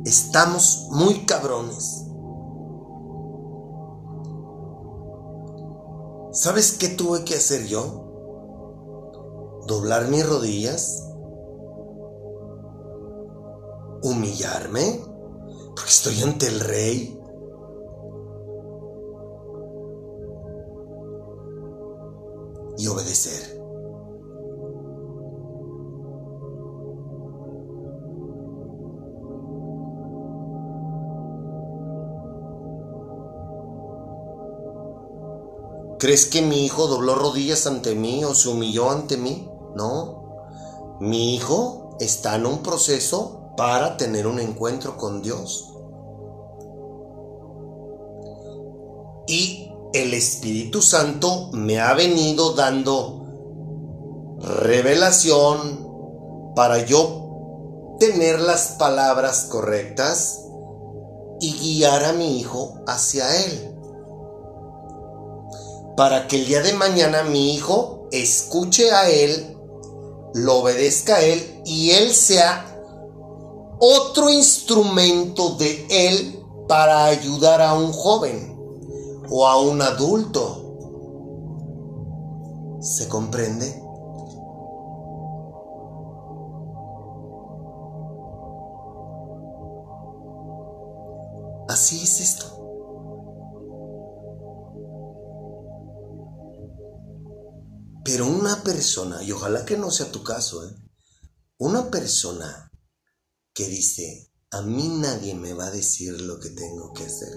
estamos 0.04 0.90
muy 0.92 1.20
cabrones. 1.20 2.04
¿Sabes 6.34 6.74
qué 6.74 6.90
tuve 6.90 7.24
que 7.24 7.36
hacer 7.36 7.66
yo? 7.66 8.04
Doblar 9.68 10.10
mis 10.10 10.28
rodillas, 10.28 11.02
humillarme, 14.04 15.00
porque 15.78 15.92
estoy 15.92 16.22
ante 16.24 16.48
el 16.48 16.60
rey, 16.60 17.17
y 22.78 22.88
obedecer. 22.88 23.58
¿Crees 36.00 36.28
que 36.28 36.44
mi 36.44 36.64
hijo 36.64 36.86
dobló 36.88 37.16
rodillas 37.16 37.66
ante 37.66 37.96
mí 37.96 38.24
o 38.24 38.36
se 38.36 38.50
humilló 38.50 38.92
ante 38.92 39.18
mí? 39.18 39.50
No. 39.76 40.98
Mi 41.00 41.34
hijo 41.34 41.98
está 42.00 42.36
en 42.36 42.46
un 42.46 42.60
proceso 42.60 43.52
para 43.58 43.98
tener 43.98 44.28
un 44.28 44.40
encuentro 44.40 44.96
con 44.96 45.24
Dios. 45.24 45.74
Y 49.26 49.57
el 50.02 50.14
Espíritu 50.14 50.82
Santo 50.82 51.50
me 51.54 51.80
ha 51.80 51.94
venido 51.94 52.54
dando 52.54 53.26
revelación 54.40 55.86
para 56.56 56.86
yo 56.86 57.96
tener 58.00 58.40
las 58.40 58.76
palabras 58.80 59.46
correctas 59.46 60.42
y 61.40 61.54
guiar 61.54 62.06
a 62.06 62.14
mi 62.14 62.40
hijo 62.40 62.76
hacia 62.88 63.46
Él. 63.46 63.76
Para 65.96 66.28
que 66.28 66.38
el 66.38 66.48
día 66.48 66.62
de 66.62 66.74
mañana 66.74 67.24
mi 67.24 67.56
hijo 67.56 68.08
escuche 68.12 68.92
a 68.92 69.10
Él, 69.10 69.58
lo 70.34 70.58
obedezca 70.58 71.16
a 71.16 71.22
Él 71.22 71.62
y 71.66 71.92
Él 71.92 72.14
sea 72.14 72.66
otro 73.80 74.30
instrumento 74.30 75.56
de 75.56 75.86
Él 75.90 76.44
para 76.68 77.06
ayudar 77.06 77.62
a 77.62 77.74
un 77.74 77.92
joven 77.92 78.57
o 79.30 79.48
a 79.48 79.60
un 79.62 79.82
adulto. 79.82 80.64
¿Se 82.82 83.08
comprende? 83.08 83.84
Así 91.68 92.02
es 92.02 92.22
esto. 92.22 92.58
Pero 98.06 98.26
una 98.26 98.64
persona, 98.64 99.22
y 99.22 99.34
ojalá 99.34 99.66
que 99.66 99.78
no 99.78 99.92
sea 99.92 100.10
tu 100.12 100.24
caso, 100.24 100.66
¿eh? 100.66 100.74
una 101.58 101.92
persona 101.92 102.72
que 103.54 103.68
dice, 103.68 104.32
a 104.52 104.62
mí 104.62 104.88
nadie 104.88 105.36
me 105.36 105.54
va 105.54 105.68
a 105.68 105.72
decir 105.72 106.22
lo 106.22 106.40
que 106.40 106.50
tengo 106.52 106.94
que 106.94 107.04
hacer. 107.04 107.34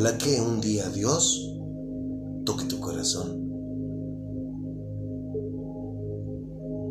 Ojalá 0.00 0.16
que 0.16 0.40
un 0.40 0.62
día 0.62 0.88
Dios 0.88 1.54
toque 2.46 2.64
tu 2.64 2.80
corazón. 2.80 3.50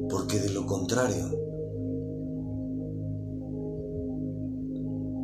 Porque 0.07 0.38
de 0.38 0.49
lo 0.51 0.68
contrario, 0.68 1.26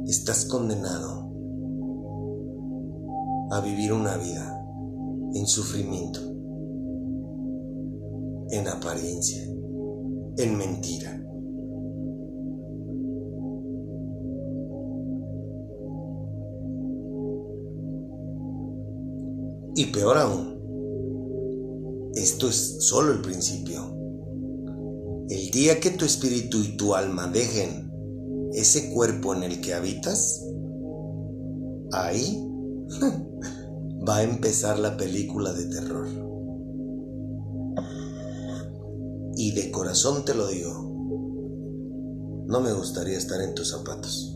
estás 0.08 0.46
condenado 0.46 1.30
a 3.52 3.62
vivir 3.62 3.94
una 3.94 4.18
vida 4.18 4.68
en 5.36 5.46
sufrimiento, 5.46 6.22
en 8.50 8.68
apariencia, 8.68 9.44
en 10.38 10.58
mentira. 10.58 11.25
Y 19.78 19.88
peor 19.88 20.18
aún, 20.18 20.56
esto 22.16 22.48
es 22.48 22.78
solo 22.80 23.12
el 23.12 23.20
principio. 23.20 23.94
El 25.28 25.52
día 25.52 25.82
que 25.82 25.90
tu 25.90 26.06
espíritu 26.06 26.60
y 26.60 26.78
tu 26.78 26.96
alma 26.96 27.28
dejen 27.28 27.92
ese 28.54 28.94
cuerpo 28.94 29.36
en 29.36 29.44
el 29.44 29.60
que 29.60 29.74
habitas, 29.74 30.46
ahí 31.92 32.42
va 34.08 34.18
a 34.18 34.24
empezar 34.24 34.80
la 34.80 34.96
película 34.96 35.52
de 35.52 35.66
terror. 35.66 36.08
Y 39.36 39.52
de 39.52 39.72
corazón 39.72 40.24
te 40.24 40.34
lo 40.36 40.48
digo, 40.48 40.72
no 42.48 42.62
me 42.62 42.72
gustaría 42.72 43.18
estar 43.18 43.42
en 43.42 43.54
tus 43.54 43.72
zapatos. 43.72 44.35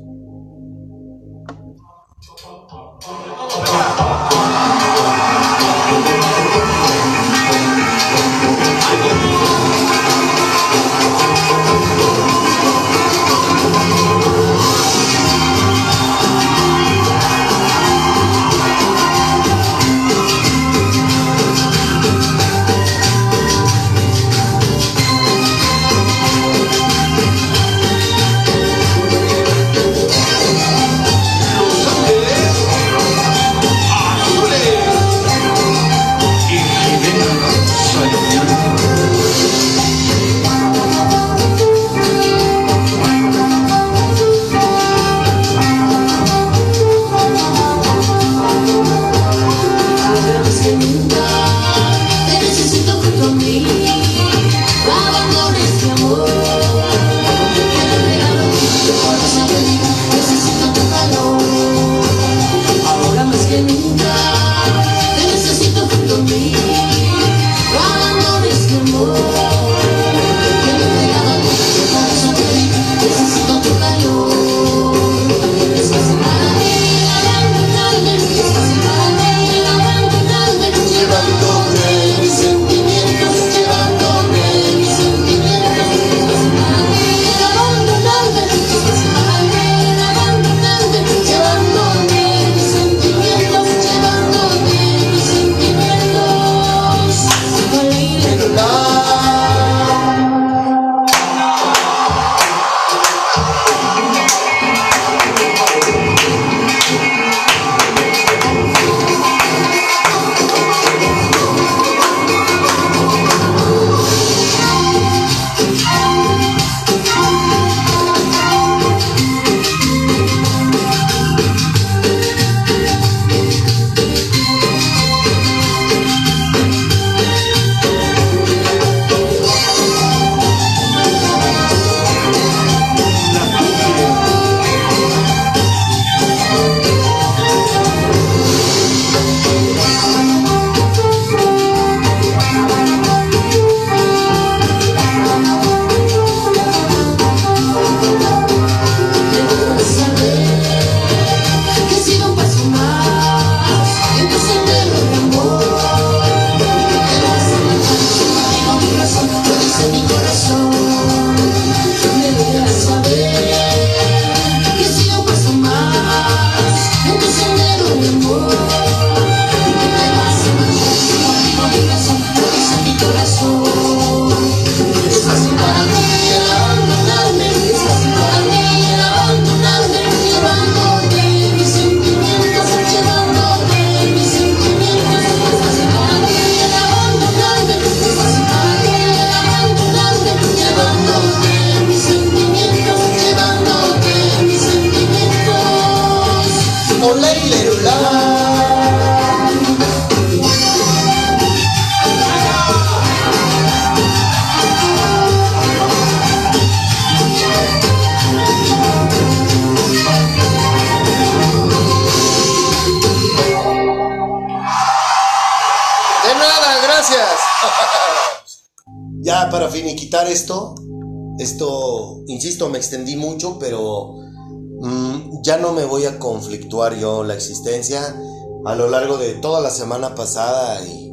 Lo 228.80 228.90
largo 228.90 229.18
de 229.18 229.34
toda 229.34 229.60
la 229.62 229.70
semana 229.72 230.16
pasada 230.16 230.82
y, 230.88 231.12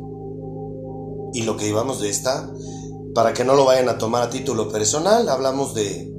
y 1.35 1.43
lo 1.43 1.57
que 1.57 1.67
llevamos 1.67 2.01
de 2.01 2.09
esta, 2.09 2.51
para 3.15 3.33
que 3.35 3.45
no 3.45 3.55
lo 3.55 3.65
vayan 3.65 3.89
a 3.89 3.99
tomar 3.99 4.23
a 4.23 4.31
título 4.31 4.69
personal, 4.71 5.29
hablamos 5.29 5.75
de 5.75 6.13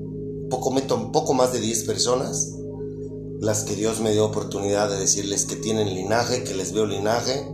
poco, 0.49 0.71
meto- 0.71 1.11
poco 1.11 1.33
más 1.33 1.53
de 1.53 1.59
10 1.61 1.83
personas, 1.85 2.53
las 3.39 3.63
que 3.63 3.75
Dios 3.75 4.01
me 4.01 4.11
dio 4.11 4.25
oportunidad 4.25 4.89
de 4.89 4.99
decirles 4.99 5.45
que 5.45 5.55
tienen 5.55 5.93
linaje, 5.93 6.43
que 6.43 6.53
les 6.53 6.73
veo 6.73 6.85
linaje 6.85 7.47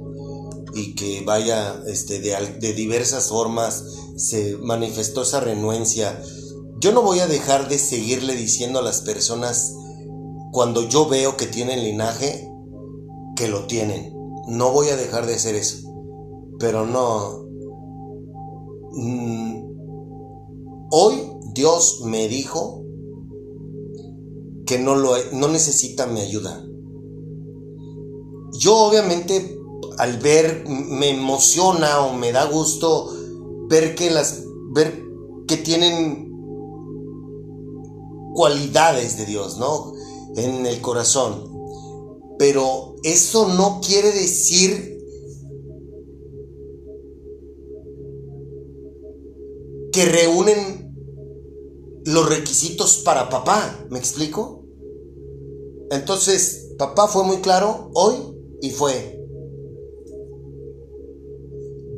y 0.73 0.95
que 0.95 1.21
vaya 1.25 1.75
este, 1.87 2.19
de, 2.19 2.35
de 2.59 2.73
diversas 2.73 3.27
formas 3.27 3.83
se 4.17 4.57
manifestó 4.57 5.21
esa 5.21 5.39
renuencia. 5.39 6.19
Yo 6.79 6.93
no 6.93 7.01
voy 7.03 7.19
a 7.19 7.27
dejar 7.27 7.69
de 7.69 7.77
seguirle 7.77 8.35
diciendo 8.35 8.79
a 8.79 8.81
las 8.81 9.01
personas 9.01 9.75
cuando 10.51 10.81
yo 10.87 11.07
veo 11.07 11.37
que 11.37 11.45
tienen 11.47 11.83
linaje 11.83 12.49
que 13.35 13.47
lo 13.47 13.65
tienen. 13.65 14.13
No 14.47 14.71
voy 14.71 14.89
a 14.89 14.95
dejar 14.95 15.25
de 15.25 15.35
hacer 15.35 15.55
eso. 15.55 15.87
Pero 16.59 16.85
no. 16.85 17.45
Mm, 18.91 19.63
hoy 20.91 21.15
Dios 21.53 22.01
me 22.05 22.27
dijo 22.27 22.83
que 24.65 24.79
no, 24.79 24.95
lo, 24.95 25.13
no 25.33 25.47
necesita 25.47 26.07
mi 26.07 26.21
ayuda. 26.21 26.63
Yo 28.59 28.77
obviamente 28.77 29.59
al 29.97 30.17
ver 30.17 30.65
me 30.67 31.09
emociona 31.09 32.01
o 32.01 32.13
me 32.13 32.31
da 32.31 32.45
gusto 32.45 33.09
ver 33.69 33.95
que 33.95 34.09
las 34.09 34.43
ver 34.73 35.03
que 35.47 35.57
tienen 35.57 36.31
cualidades 38.33 39.17
de 39.17 39.25
Dios, 39.25 39.57
¿no? 39.57 39.93
En 40.35 40.65
el 40.65 40.81
corazón. 40.81 41.51
Pero 42.39 42.92
eso 43.03 43.49
no 43.49 43.81
quiere 43.85 44.11
decir 44.11 44.93
que 49.91 50.05
reúnen 50.05 50.93
los 52.05 52.29
requisitos 52.29 52.97
para 52.97 53.29
papá, 53.29 53.85
¿me 53.89 53.99
explico? 53.99 54.65
Entonces, 55.91 56.73
papá 56.77 57.07
fue 57.07 57.23
muy 57.23 57.37
claro 57.37 57.91
hoy 57.93 58.15
y 58.61 58.71
fue, 58.71 59.21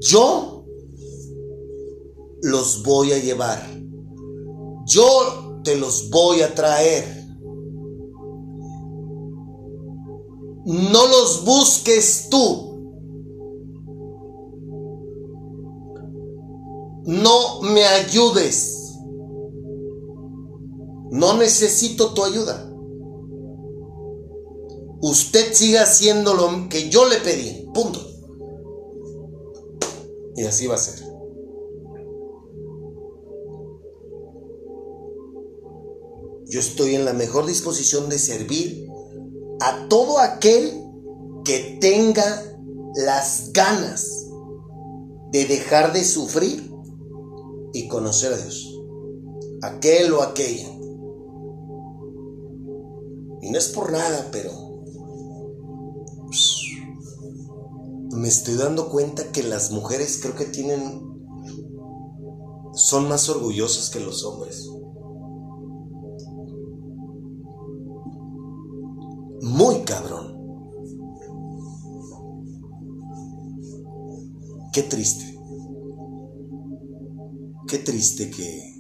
yo 0.02 0.66
los 2.42 2.84
voy 2.84 3.14
a 3.14 3.20
llevar, 3.20 3.62
yo 4.86 5.62
te 5.64 5.76
los 5.76 6.10
voy 6.10 6.42
a 6.42 6.54
traer. 6.54 7.25
No 10.66 11.08
los 11.08 11.46
busques 11.46 12.28
tú. 12.30 12.66
No 17.06 17.62
me 17.62 17.86
ayudes. 17.86 18.98
No 21.12 21.38
necesito 21.38 22.16
tu 22.16 22.24
ayuda. 22.24 22.72
Usted 25.02 25.54
siga 25.54 25.84
haciendo 25.84 26.34
lo 26.34 26.68
que 26.68 26.90
yo 26.90 27.08
le 27.08 27.18
pedí. 27.18 27.70
Punto. 27.72 28.00
Y 30.36 30.46
así 30.46 30.66
va 30.66 30.76
a 30.76 30.80
ser. 30.80 31.06
Yo 36.48 36.60
estoy 36.60 36.96
en 36.96 37.06
la 37.06 37.14
mejor 37.14 37.46
disposición 37.46 38.10
de 38.10 38.18
servir 38.18 38.95
a 39.60 39.88
todo 39.88 40.20
aquel 40.20 40.82
que 41.44 41.78
tenga 41.80 42.44
las 42.96 43.52
ganas 43.54 44.28
de 45.32 45.46
dejar 45.46 45.94
de 45.94 46.04
sufrir 46.04 46.72
y 47.74 47.88
conocer 47.88 48.34
a 48.34 48.38
Dios. 48.38 48.80
Aquel 49.62 50.14
o 50.14 50.22
aquella. 50.22 50.70
Y 53.42 53.50
no 53.52 53.58
es 53.58 53.68
por 53.70 53.92
nada, 53.92 54.30
pero 54.32 54.52
me 58.12 58.28
estoy 58.28 58.56
dando 58.56 58.90
cuenta 58.90 59.32
que 59.32 59.44
las 59.44 59.72
mujeres 59.72 60.20
creo 60.22 60.36
que 60.36 60.46
tienen 60.46 61.04
son 62.74 63.08
más 63.08 63.30
orgullosas 63.30 63.90
que 63.90 64.00
los 64.00 64.24
hombres. 64.24 64.70
Muy 69.46 69.84
cabrón. 69.84 70.34
Qué 74.74 74.82
triste. 74.82 75.38
Qué 77.68 77.78
triste 77.78 78.32
que 78.32 78.74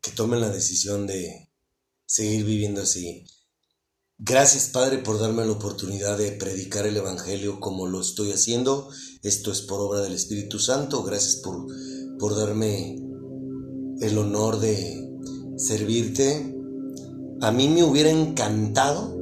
que 0.00 0.10
tomen 0.12 0.40
la 0.40 0.48
decisión 0.48 1.06
de 1.06 1.52
seguir 2.06 2.46
viviendo 2.46 2.80
así. 2.80 3.26
Gracias 4.16 4.70
Padre 4.70 4.96
por 4.96 5.18
darme 5.18 5.44
la 5.44 5.52
oportunidad 5.52 6.16
de 6.16 6.32
predicar 6.32 6.86
el 6.86 6.96
Evangelio 6.96 7.60
como 7.60 7.86
lo 7.86 8.00
estoy 8.00 8.32
haciendo. 8.32 8.88
Esto 9.22 9.52
es 9.52 9.60
por 9.60 9.82
obra 9.82 10.00
del 10.00 10.14
Espíritu 10.14 10.58
Santo. 10.58 11.02
Gracias 11.02 11.36
por, 11.36 11.66
por 12.18 12.34
darme 12.34 12.94
el 14.00 14.16
honor 14.16 14.58
de 14.58 15.06
servirte. 15.58 16.56
A 17.42 17.50
mí 17.50 17.68
me 17.68 17.82
hubiera 17.82 18.10
encantado 18.10 19.16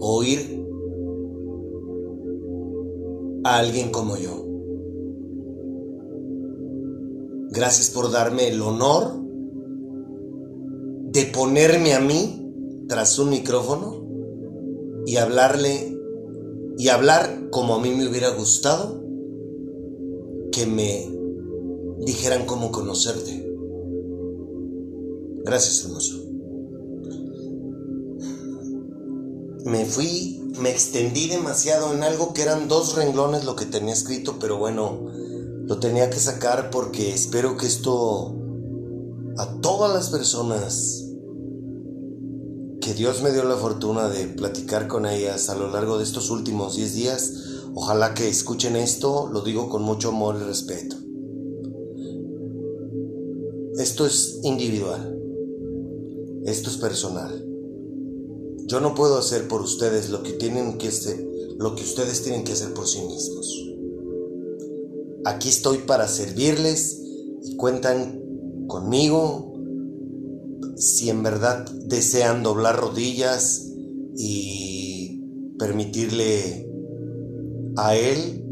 oír 0.00 0.64
a 3.44 3.58
alguien 3.58 3.90
como 3.90 4.16
yo. 4.16 4.44
Gracias 7.50 7.90
por 7.90 8.10
darme 8.10 8.48
el 8.48 8.62
honor 8.62 9.12
de 11.10 11.26
ponerme 11.26 11.92
a 11.92 12.00
mí 12.00 12.86
tras 12.88 13.18
un 13.18 13.28
micrófono 13.28 14.06
y 15.04 15.16
hablarle 15.16 15.94
y 16.78 16.88
hablar 16.88 17.50
como 17.50 17.74
a 17.74 17.78
mí 17.78 17.90
me 17.90 18.08
hubiera 18.08 18.30
gustado 18.30 19.02
que 20.50 20.64
me 20.64 21.10
dijeran 22.06 22.46
cómo 22.46 22.72
conocerte. 22.72 23.41
Gracias, 25.44 25.84
hermoso. 25.84 26.22
Me 29.64 29.84
fui, 29.84 30.40
me 30.60 30.70
extendí 30.70 31.28
demasiado 31.28 31.92
en 31.92 32.02
algo 32.02 32.32
que 32.34 32.42
eran 32.42 32.68
dos 32.68 32.96
renglones 32.96 33.44
lo 33.44 33.56
que 33.56 33.66
tenía 33.66 33.92
escrito, 33.92 34.36
pero 34.40 34.58
bueno, 34.58 35.06
lo 35.64 35.78
tenía 35.78 36.10
que 36.10 36.18
sacar 36.18 36.70
porque 36.70 37.14
espero 37.14 37.56
que 37.56 37.66
esto 37.66 38.34
a 39.38 39.60
todas 39.60 39.92
las 39.92 40.10
personas 40.10 41.04
que 42.80 42.94
Dios 42.94 43.22
me 43.22 43.32
dio 43.32 43.44
la 43.44 43.56
fortuna 43.56 44.08
de 44.08 44.26
platicar 44.26 44.88
con 44.88 45.06
ellas 45.06 45.48
a 45.48 45.54
lo 45.54 45.70
largo 45.70 45.98
de 45.98 46.04
estos 46.04 46.30
últimos 46.30 46.74
10 46.74 46.94
días, 46.94 47.32
ojalá 47.74 48.12
que 48.12 48.28
escuchen 48.28 48.74
esto, 48.74 49.28
lo 49.32 49.42
digo 49.42 49.68
con 49.68 49.82
mucho 49.82 50.08
amor 50.08 50.36
y 50.40 50.44
respeto. 50.44 50.96
Esto 53.78 54.04
es 54.04 54.40
individual, 54.42 55.21
esto 56.44 56.70
es 56.70 56.76
personal. 56.76 57.46
Yo 58.66 58.80
no 58.80 58.94
puedo 58.94 59.18
hacer 59.18 59.48
por 59.48 59.60
ustedes 59.60 60.10
lo 60.10 60.22
que 60.22 60.32
tienen 60.32 60.78
que 60.78 60.88
hacer, 60.88 61.26
lo 61.58 61.74
que 61.74 61.82
ustedes 61.82 62.22
tienen 62.22 62.44
que 62.44 62.52
hacer 62.52 62.72
por 62.74 62.86
sí 62.86 63.00
mismos. 63.02 63.68
Aquí 65.24 65.48
estoy 65.48 65.78
para 65.78 66.08
servirles 66.08 67.00
y 67.42 67.56
cuentan 67.56 68.20
conmigo 68.66 69.52
si 70.76 71.10
en 71.10 71.22
verdad 71.22 71.64
desean 71.86 72.42
doblar 72.42 72.76
rodillas 72.80 73.68
y 74.16 75.20
permitirle 75.58 76.68
a 77.76 77.96
Él 77.96 78.44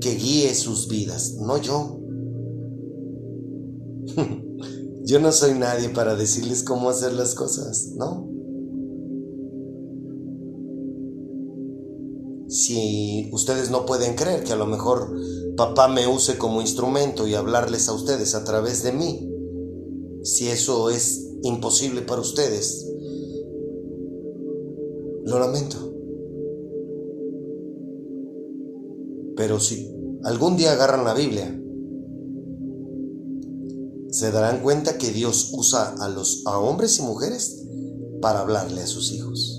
que 0.00 0.14
guíe 0.14 0.54
sus 0.54 0.88
vidas, 0.88 1.36
no 1.40 1.58
yo. 1.58 2.00
yo 5.12 5.20
no 5.20 5.30
soy 5.30 5.52
nadie 5.52 5.90
para 5.90 6.16
decirles 6.16 6.62
cómo 6.62 6.88
hacer 6.88 7.12
las 7.12 7.34
cosas, 7.34 7.92
¿no? 7.96 8.30
Si 12.48 13.28
ustedes 13.30 13.70
no 13.70 13.84
pueden 13.84 14.14
creer 14.14 14.42
que 14.42 14.54
a 14.54 14.56
lo 14.56 14.64
mejor 14.64 15.14
papá 15.54 15.88
me 15.88 16.06
use 16.06 16.38
como 16.38 16.62
instrumento 16.62 17.26
y 17.26 17.34
hablarles 17.34 17.90
a 17.90 17.92
ustedes 17.92 18.34
a 18.34 18.44
través 18.44 18.82
de 18.84 18.92
mí, 18.92 19.30
si 20.22 20.48
eso 20.48 20.88
es 20.88 21.28
imposible 21.42 22.00
para 22.00 22.22
ustedes, 22.22 22.90
lo 25.26 25.38
lamento. 25.38 25.76
Pero 29.36 29.60
si 29.60 29.94
algún 30.24 30.56
día 30.56 30.72
agarran 30.72 31.04
la 31.04 31.12
Biblia, 31.12 31.61
se 34.12 34.30
darán 34.30 34.60
cuenta 34.60 34.98
que 34.98 35.10
Dios 35.10 35.52
usa 35.54 35.94
a 35.98 36.08
los 36.10 36.42
a 36.46 36.58
hombres 36.58 36.98
y 36.98 37.02
mujeres 37.02 37.62
para 38.20 38.40
hablarle 38.40 38.82
a 38.82 38.86
sus 38.86 39.10
hijos. 39.10 39.58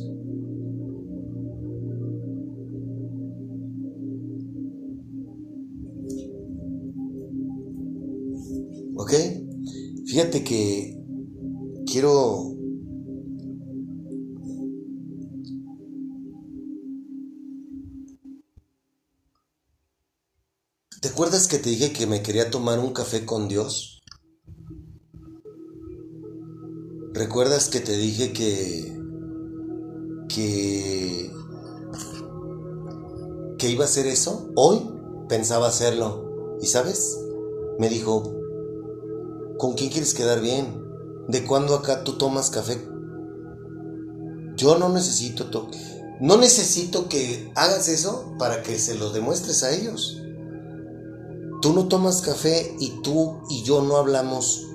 ¿Ok? 8.95 9.11
Fíjate 10.05 10.43
que 10.43 11.03
quiero 11.91 12.51
¿Te 21.01 21.09
acuerdas 21.09 21.47
que 21.47 21.57
te 21.57 21.69
dije 21.69 21.91
que 21.91 22.07
me 22.07 22.21
quería 22.21 22.49
tomar 22.49 22.79
un 22.79 22.93
café 22.93 23.25
con 23.25 23.49
Dios? 23.49 23.92
¿Recuerdas 27.13 27.69
que 27.69 27.79
te 27.79 27.95
dije 27.95 28.33
que 28.33 28.99
que 30.27 31.31
que 33.59 33.69
iba 33.69 33.83
a 33.83 33.87
hacer 33.87 34.07
eso? 34.07 34.49
Hoy 34.55 34.89
pensaba 35.29 35.67
hacerlo. 35.67 36.57
¿Y 36.59 36.65
sabes? 36.65 37.19
Me 37.77 37.87
dijo, 37.89 38.23
¿con 39.59 39.73
quién 39.73 39.91
quieres 39.91 40.15
quedar 40.15 40.41
bien? 40.41 40.83
¿De 41.27 41.45
cuándo 41.45 41.75
acá 41.75 42.03
tú 42.03 42.13
tomas 42.13 42.49
café? 42.49 42.83
Yo 44.55 44.79
no 44.79 44.89
necesito 44.89 45.51
to 45.51 45.69
no 46.19 46.37
necesito 46.37 47.09
que 47.09 47.51
hagas 47.53 47.89
eso 47.89 48.33
para 48.39 48.63
que 48.63 48.79
se 48.79 48.95
lo 48.95 49.11
demuestres 49.11 49.61
a 49.61 49.71
ellos. 49.71 50.19
Tú 51.61 51.73
no 51.73 51.87
tomas 51.87 52.23
café 52.23 52.75
y 52.79 53.01
tú 53.03 53.39
y 53.51 53.61
yo 53.61 53.83
no 53.83 53.97
hablamos 53.97 54.67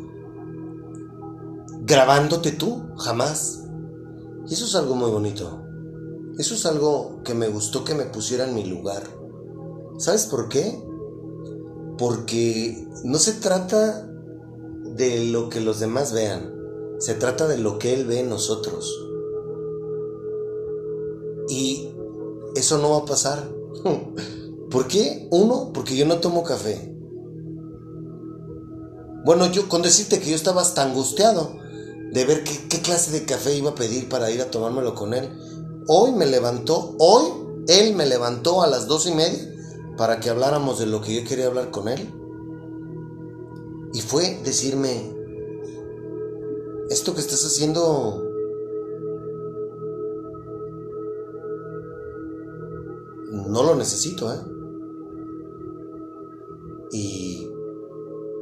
grabándote 1.89 2.53
tú, 2.53 2.91
jamás. 2.99 3.65
Y 4.47 4.55
eso 4.55 4.67
es 4.67 4.75
algo 4.75 4.95
muy 4.95 5.11
bonito. 5.11 5.65
Eso 6.39 6.55
es 6.55 6.67
algo 6.67 7.23
que 7.25 7.35
me 7.35 7.49
gustó 7.49 7.83
que 7.83 7.95
me 7.95 8.05
pusiera 8.05 8.47
en 8.47 8.55
mi 8.55 8.65
lugar. 8.65 9.03
¿Sabes 9.99 10.27
por 10.27 10.49
qué? 10.49 10.81
Porque 11.97 12.87
no 13.05 13.19
se 13.19 13.33
trata 13.33 14.07
de 14.95 15.27
lo 15.27 15.49
que 15.49 15.61
los 15.61 15.81
demás 15.81 16.13
vean, 16.13 16.55
se 16.99 17.15
trata 17.15 17.49
de 17.49 17.59
lo 17.59 17.79
que 17.79 17.95
Él 17.95 18.07
ve 18.07 18.21
en 18.21 18.29
nosotros. 18.29 18.95
Y 21.49 21.91
eso 22.55 22.79
no 22.79 22.91
va 22.91 22.99
a 22.99 23.05
pasar. 23.07 23.51
¿Por 24.71 24.87
qué? 24.87 25.27
Uno, 25.31 25.73
porque 25.73 25.97
yo 25.97 26.07
no 26.07 26.19
tomo 26.19 26.45
café. 26.45 26.95
Bueno, 29.25 29.51
yo 29.51 29.69
con 29.69 29.83
decirte 29.83 30.21
que 30.21 30.31
yo 30.31 30.37
estaba 30.37 30.61
hasta 30.61 30.83
angustiado 30.83 31.58
de 32.13 32.25
ver 32.25 32.45
qué, 32.45 32.81
clase 32.81 33.13
de 33.13 33.25
café 33.25 33.55
iba 33.55 33.71
a 33.71 33.75
pedir 33.75 34.09
para 34.09 34.31
ir 34.31 34.41
a 34.41 34.51
tomármelo 34.51 34.95
con 34.95 35.15
él. 35.15 35.29
Hoy 35.87 36.13
me 36.13 36.27
levantó, 36.27 36.95
hoy 36.99 37.25
él 37.67 37.95
me 37.95 38.07
levantó 38.07 38.63
a 38.63 38.67
las 38.67 38.87
dos 38.87 39.07
y 39.07 39.15
media 39.15 39.55
para 39.97 40.21
que 40.21 40.31
habláramos 40.31 40.79
de 40.79 40.87
lo 40.87 41.01
que 41.01 41.15
yo 41.15 41.29
quería 41.29 41.47
hablar 41.47 41.71
con 41.71 41.89
él. 41.89 42.15
Y 43.93 44.01
fue 44.01 44.41
decirme, 44.45 45.15
esto 46.91 47.15
que 47.15 47.21
estás 47.21 47.45
haciendo 47.45 48.23
no 53.31 53.63
lo 53.63 53.75
necesito, 53.75 54.33
¿eh? 54.33 54.39
Y 56.93 57.51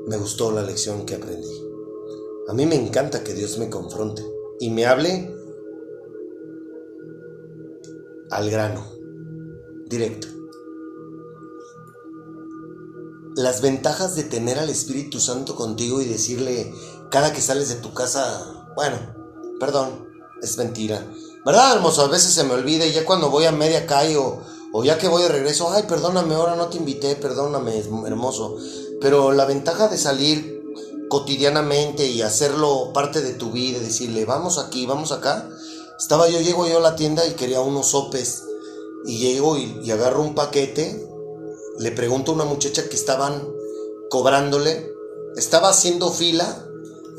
me 0.07 0.17
gustó 0.17 0.53
la 0.53 0.63
lección 0.63 1.05
que 1.05 1.17
aprendí. 1.17 1.66
A 2.49 2.53
mí 2.53 2.65
me 2.65 2.77
encanta 2.77 3.25
que 3.25 3.35
Dios 3.35 3.59
me 3.59 3.69
confronte 3.69 4.25
y 4.61 4.71
me 4.71 4.87
hable 4.87 5.35
al 8.31 8.51
grano, 8.51 8.87
directo. 9.87 10.29
Las 13.35 13.63
ventajas 13.63 14.15
de 14.15 14.23
tener 14.23 14.59
al 14.59 14.71
Espíritu 14.71 15.19
Santo 15.19 15.57
contigo 15.57 16.01
y 16.01 16.05
decirle 16.05 16.73
cada 17.11 17.33
que 17.33 17.41
sales 17.41 17.69
de 17.69 17.75
tu 17.77 17.93
casa, 17.93 18.71
bueno, 18.77 18.97
perdón, 19.59 20.09
es 20.41 20.57
mentira. 20.57 21.05
¿Verdad, 21.45 21.77
hermoso? 21.77 22.03
A 22.03 22.09
veces 22.09 22.33
se 22.33 22.45
me 22.45 22.55
olvida 22.55 22.87
y 22.87 22.93
ya 22.93 23.05
cuando 23.05 23.31
voy 23.31 23.45
a 23.45 23.53
media 23.53 23.87
calle 23.87 24.17
o, 24.17 24.41
o 24.73 24.85
ya 24.85 24.99
que 24.99 25.09
voy 25.09 25.23
de 25.23 25.29
regreso, 25.29 25.73
ay, 25.73 25.85
perdóname, 25.89 26.35
ahora 26.35 26.55
no 26.55 26.69
te 26.69 26.79
invité, 26.79 27.17
perdóname, 27.17 27.77
hermoso. 28.07 28.57
Pero 29.01 29.33
la 29.33 29.47
ventaja 29.47 29.89
de 29.89 29.99
salir 29.99 30.56
cotidianamente 31.09 32.07
y 32.07 32.23
hacerlo 32.23 32.93
parte 32.93 33.23
de 33.23 33.35
tu 33.35 33.53
vida, 33.53 33.79
decirle, 33.79 34.25
vamos 34.25 34.59
aquí, 34.59 34.87
vamos 34.87 35.13
acá. 35.13 35.49
Estaba 35.99 36.29
yo, 36.29 36.41
llego 36.41 36.67
yo 36.67 36.79
a 36.79 36.81
la 36.81 36.97
tienda 36.97 37.27
y 37.27 37.35
quería 37.35 37.61
unos 37.61 37.89
sopes. 37.89 38.45
Y 39.05 39.19
llego 39.19 39.57
y, 39.57 39.91
agarro 39.91 40.23
un 40.23 40.35
paquete. 40.35 41.07
Le 41.79 41.93
pregunto 41.93 42.33
a 42.33 42.35
una 42.35 42.45
muchacha 42.45 42.89
que 42.89 42.97
estaban 42.97 43.47
cobrándole. 44.11 44.93
Estaba 45.37 45.69
haciendo 45.69 46.11
fila 46.11 46.67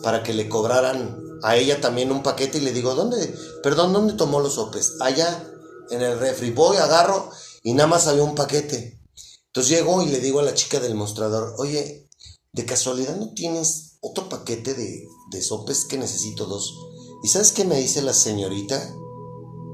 para 0.04 0.24
que 0.24 0.34
le 0.34 0.50
cobraran 0.50 1.40
a 1.44 1.56
ella 1.56 1.80
también 1.82 2.12
un 2.12 2.24
paquete. 2.24 2.58
Y 2.58 2.62
le 2.62 2.74
digo, 2.74 2.94
¿dónde? 2.94 3.34
Perdón, 3.64 3.94
¿dónde 3.94 4.14
tomó 4.14 4.40
los 4.42 4.56
sopes? 4.56 4.96
Allá, 5.00 5.50
en 5.90 6.02
el 6.02 6.20
refri. 6.20 6.52
Voy, 6.52 6.78
agarro 6.78 7.30
y 7.64 7.74
nada 7.74 7.88
más 7.88 8.08
había 8.08 8.24
un 8.24 8.36
paquete. 8.36 9.00
Entonces 9.48 9.78
llego 9.78 10.04
y 10.04 10.08
le 10.08 10.20
digo 10.20 10.40
a 10.40 10.44
la 10.44 10.54
chica 10.54 10.80
del 10.80 10.94
mostrador, 10.94 11.56
oye, 11.58 12.07
¿de 12.54 12.66
casualidad 12.66 13.18
no 13.18 13.34
tienes 13.34 13.98
otro 14.02 14.30
paquete 14.30 14.74
de, 14.74 15.42
sopes 15.42 15.86
que 15.86 15.98
necesito 15.98 16.46
dos? 16.46 16.78
¿Y 17.24 17.30
sabes 17.30 17.52
qué 17.52 17.66
me 17.66 17.78
dice 17.78 18.02
la 18.02 18.14
señorita 18.14 18.96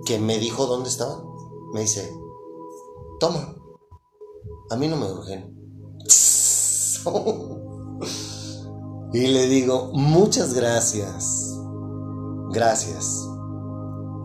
que 0.06 0.20
me 0.20 0.38
dijo 0.38 0.66
dónde 0.66 0.90
estaban? 0.90 1.24
Me 1.74 1.82
dice, 1.82 2.14
toma, 3.20 3.56
a 4.70 4.76
mí 4.76 4.88
no 4.88 4.98
me 4.98 5.12
urgen. 5.12 5.54
y 9.14 9.28
le 9.28 9.48
digo, 9.48 9.92
muchas 9.94 10.54
gracias. 10.54 11.58
Gracias. 12.52 13.28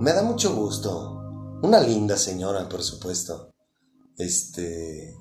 Me 0.01 0.13
da 0.13 0.23
mucho 0.23 0.55
gusto. 0.55 1.15
Una 1.63 1.81
linda 1.81 2.17
señora, 2.17 2.69
por 2.69 2.83
supuesto. 2.83 3.53
Este. 4.17 5.17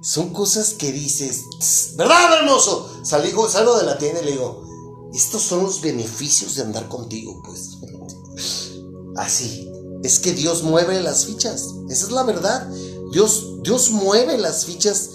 Son 0.00 0.32
cosas 0.32 0.74
que 0.74 0.92
dices, 0.92 1.44
¿verdad, 1.96 2.38
hermoso? 2.38 2.88
Salgo, 3.02 3.48
salgo 3.48 3.76
de 3.78 3.84
la 3.84 3.98
tienda 3.98 4.20
y 4.22 4.26
le 4.26 4.32
digo, 4.32 4.62
estos 5.12 5.42
son 5.42 5.64
los 5.64 5.80
beneficios 5.80 6.54
de 6.54 6.62
andar 6.62 6.88
contigo, 6.88 7.42
pues. 7.44 7.78
Así. 9.16 9.68
Es 10.04 10.20
que 10.20 10.32
Dios 10.32 10.62
mueve 10.62 11.02
las 11.02 11.26
fichas. 11.26 11.74
Esa 11.88 12.06
es 12.06 12.12
la 12.12 12.22
verdad. 12.22 12.70
Dios, 13.10 13.62
Dios 13.62 13.90
mueve 13.90 14.38
las 14.38 14.64
fichas 14.64 15.10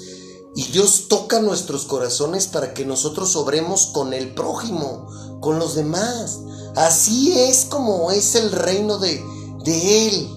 y 0.55 0.63
Dios 0.73 1.07
toca 1.07 1.39
nuestros 1.39 1.85
corazones 1.85 2.47
para 2.47 2.73
que 2.73 2.85
nosotros 2.85 3.37
obremos 3.37 3.87
con 3.87 4.13
el 4.13 4.33
prójimo, 4.35 5.07
con 5.39 5.59
los 5.59 5.75
demás. 5.75 6.39
Así 6.75 7.39
es 7.39 7.65
como 7.65 8.11
es 8.11 8.35
el 8.35 8.51
reino 8.51 8.97
de, 8.97 9.23
de 9.63 10.07
Él. 10.07 10.29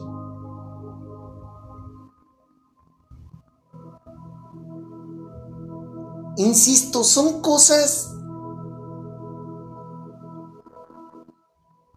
Insisto, 6.37 7.03
son 7.03 7.41
cosas 7.41 8.15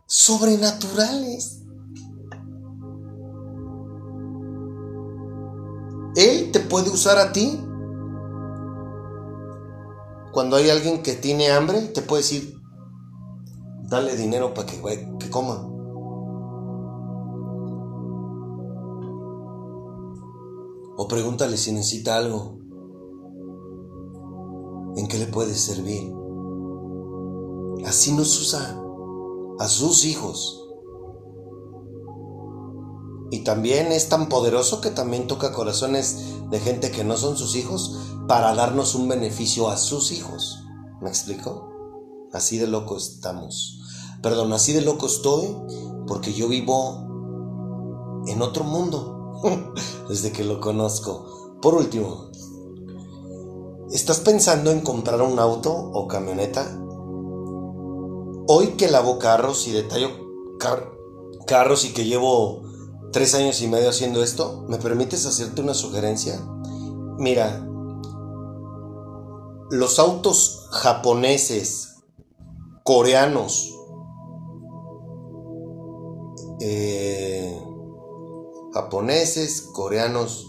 sobrenaturales. 0.06 1.62
Él 6.16 6.52
te 6.52 6.60
puede 6.62 6.90
usar 6.90 7.18
a 7.18 7.32
ti. 7.32 7.64
Cuando 10.32 10.56
hay 10.56 10.70
alguien 10.70 11.04
que 11.04 11.14
tiene 11.14 11.52
hambre, 11.52 11.82
te 11.82 12.02
puede 12.02 12.22
decir, 12.22 12.56
dale 13.90 14.16
dinero 14.16 14.54
para 14.54 14.68
que, 14.68 14.80
que 15.20 15.30
coma. 15.30 15.66
O 20.96 21.08
pregúntale 21.10 21.58
si 21.58 21.72
necesita 21.72 22.18
algo. 22.18 22.60
¿En 24.96 25.08
qué 25.08 25.18
le 25.18 25.28
puede 25.28 25.56
servir? 25.56 26.14
Así 27.86 28.12
nos 28.14 28.40
usa 28.40 28.80
a 29.60 29.68
sus 29.68 30.06
hijos. 30.06 30.68
Y 33.32 33.44
también 33.44 33.92
es 33.92 34.10
tan 34.10 34.28
poderoso 34.28 34.82
que 34.82 34.90
también 34.90 35.28
toca 35.28 35.54
corazones 35.54 36.18
de 36.50 36.60
gente 36.60 36.92
que 36.92 37.04
no 37.04 37.16
son 37.16 37.38
sus 37.38 37.56
hijos 37.56 37.98
para 38.28 38.56
darnos 38.56 38.96
un 38.96 39.08
beneficio 39.08 39.70
a 39.70 39.78
sus 39.78 40.12
hijos. 40.12 40.64
¿Me 41.02 41.10
explico? 41.10 41.70
Así 42.34 42.58
de 42.58 42.68
loco 42.68 42.98
estamos. 42.98 43.80
Perdón, 44.22 44.52
así 44.54 44.74
de 44.74 44.82
loco 44.82 45.06
estoy 45.06 45.56
porque 46.08 46.34
yo 46.34 46.48
vivo 46.48 47.08
en 48.28 48.42
otro 48.42 48.64
mundo 48.64 49.42
desde 50.10 50.32
que 50.32 50.44
lo 50.44 50.60
conozco. 50.60 51.58
Por 51.62 51.76
último, 51.76 52.29
¿Estás 53.92 54.20
pensando 54.20 54.70
en 54.70 54.82
comprar 54.82 55.20
un 55.22 55.40
auto 55.40 55.74
o 55.74 56.08
camioneta? 56.08 56.64
Hoy 58.48 58.76
que 58.78 58.88
lavo 58.88 59.18
carros 59.18 59.68
y 59.68 59.72
detallo 59.72 60.10
car- 60.60 60.92
carros 61.48 61.86
y 61.86 61.94
que 61.94 62.06
llevo 62.06 62.62
tres 63.12 63.34
años 63.34 63.62
y 63.64 63.68
medio 63.68 63.90
haciendo 63.90 64.22
esto, 64.22 64.64
¿me 64.68 64.78
permites 64.78 65.26
hacerte 65.26 65.62
una 65.62 65.74
sugerencia? 65.74 66.40
Mira, 67.18 67.66
los 69.72 69.98
autos 69.98 70.68
japoneses, 70.72 71.96
coreanos, 72.84 73.76
eh, 76.62 77.60
japoneses, 78.72 79.64
coreanos, 79.74 80.46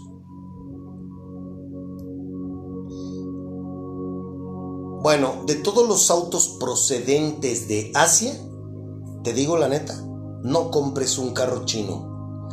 Bueno, 5.01 5.43
de 5.47 5.55
todos 5.55 5.87
los 5.87 6.11
autos 6.11 6.57
procedentes 6.59 7.67
de 7.67 7.91
Asia, 7.95 8.33
te 9.23 9.33
digo 9.33 9.57
la 9.57 9.67
neta, 9.67 9.99
no 10.43 10.69
compres 10.69 11.17
un 11.17 11.33
carro 11.33 11.65
chino. 11.65 12.47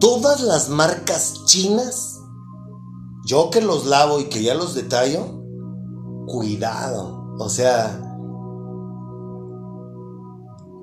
Todas 0.00 0.40
las 0.40 0.68
marcas 0.68 1.44
chinas, 1.46 2.20
yo 3.26 3.48
que 3.50 3.60
los 3.60 3.86
lavo 3.86 4.18
y 4.18 4.24
que 4.24 4.42
ya 4.42 4.54
los 4.54 4.74
detallo, 4.74 5.24
cuidado. 6.26 7.36
O 7.38 7.48
sea, 7.48 8.00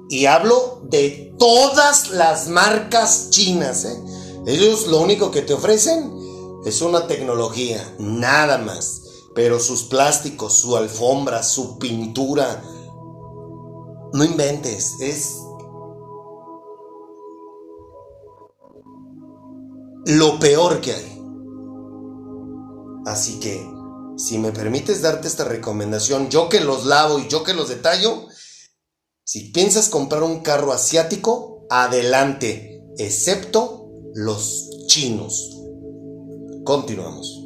y 0.09 0.25
hablo 0.27 0.81
de 0.83 1.33
todas 1.37 2.11
las 2.11 2.47
marcas 2.47 3.31
chinas. 3.31 3.83
¿eh? 3.83 4.01
Ellos 4.45 4.87
lo 4.87 5.01
único 5.01 5.29
que 5.29 5.41
te 5.41 5.53
ofrecen 5.53 6.13
es 6.65 6.81
una 6.81 7.07
tecnología, 7.07 7.95
nada 7.99 8.57
más. 8.57 9.00
Pero 9.33 9.59
sus 9.59 9.83
plásticos, 9.83 10.59
su 10.59 10.75
alfombra, 10.75 11.43
su 11.43 11.77
pintura, 11.79 12.63
no 14.13 14.23
inventes, 14.23 14.99
es 14.99 15.37
lo 20.05 20.39
peor 20.39 20.81
que 20.81 20.93
hay. 20.93 21.21
Así 23.05 23.39
que, 23.39 23.65
si 24.17 24.37
me 24.37 24.51
permites 24.51 25.01
darte 25.01 25.27
esta 25.27 25.45
recomendación, 25.45 26.29
yo 26.29 26.49
que 26.49 26.59
los 26.59 26.85
lavo 26.85 27.19
y 27.19 27.27
yo 27.27 27.43
que 27.43 27.53
los 27.53 27.69
detallo, 27.69 28.27
si 29.23 29.51
piensas 29.51 29.89
comprar 29.89 30.23
un 30.23 30.41
carro 30.41 30.73
asiático, 30.73 31.65
adelante, 31.69 32.83
excepto 32.97 33.89
los 34.13 34.69
chinos. 34.87 35.57
Continuamos. 36.65 37.40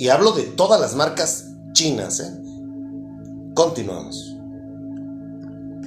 Y 0.00 0.08
hablo 0.08 0.32
de 0.32 0.44
todas 0.44 0.80
las 0.80 0.94
marcas 0.94 1.50
chinas, 1.74 2.20
¿eh? 2.20 2.32
Continuamos. 3.52 4.29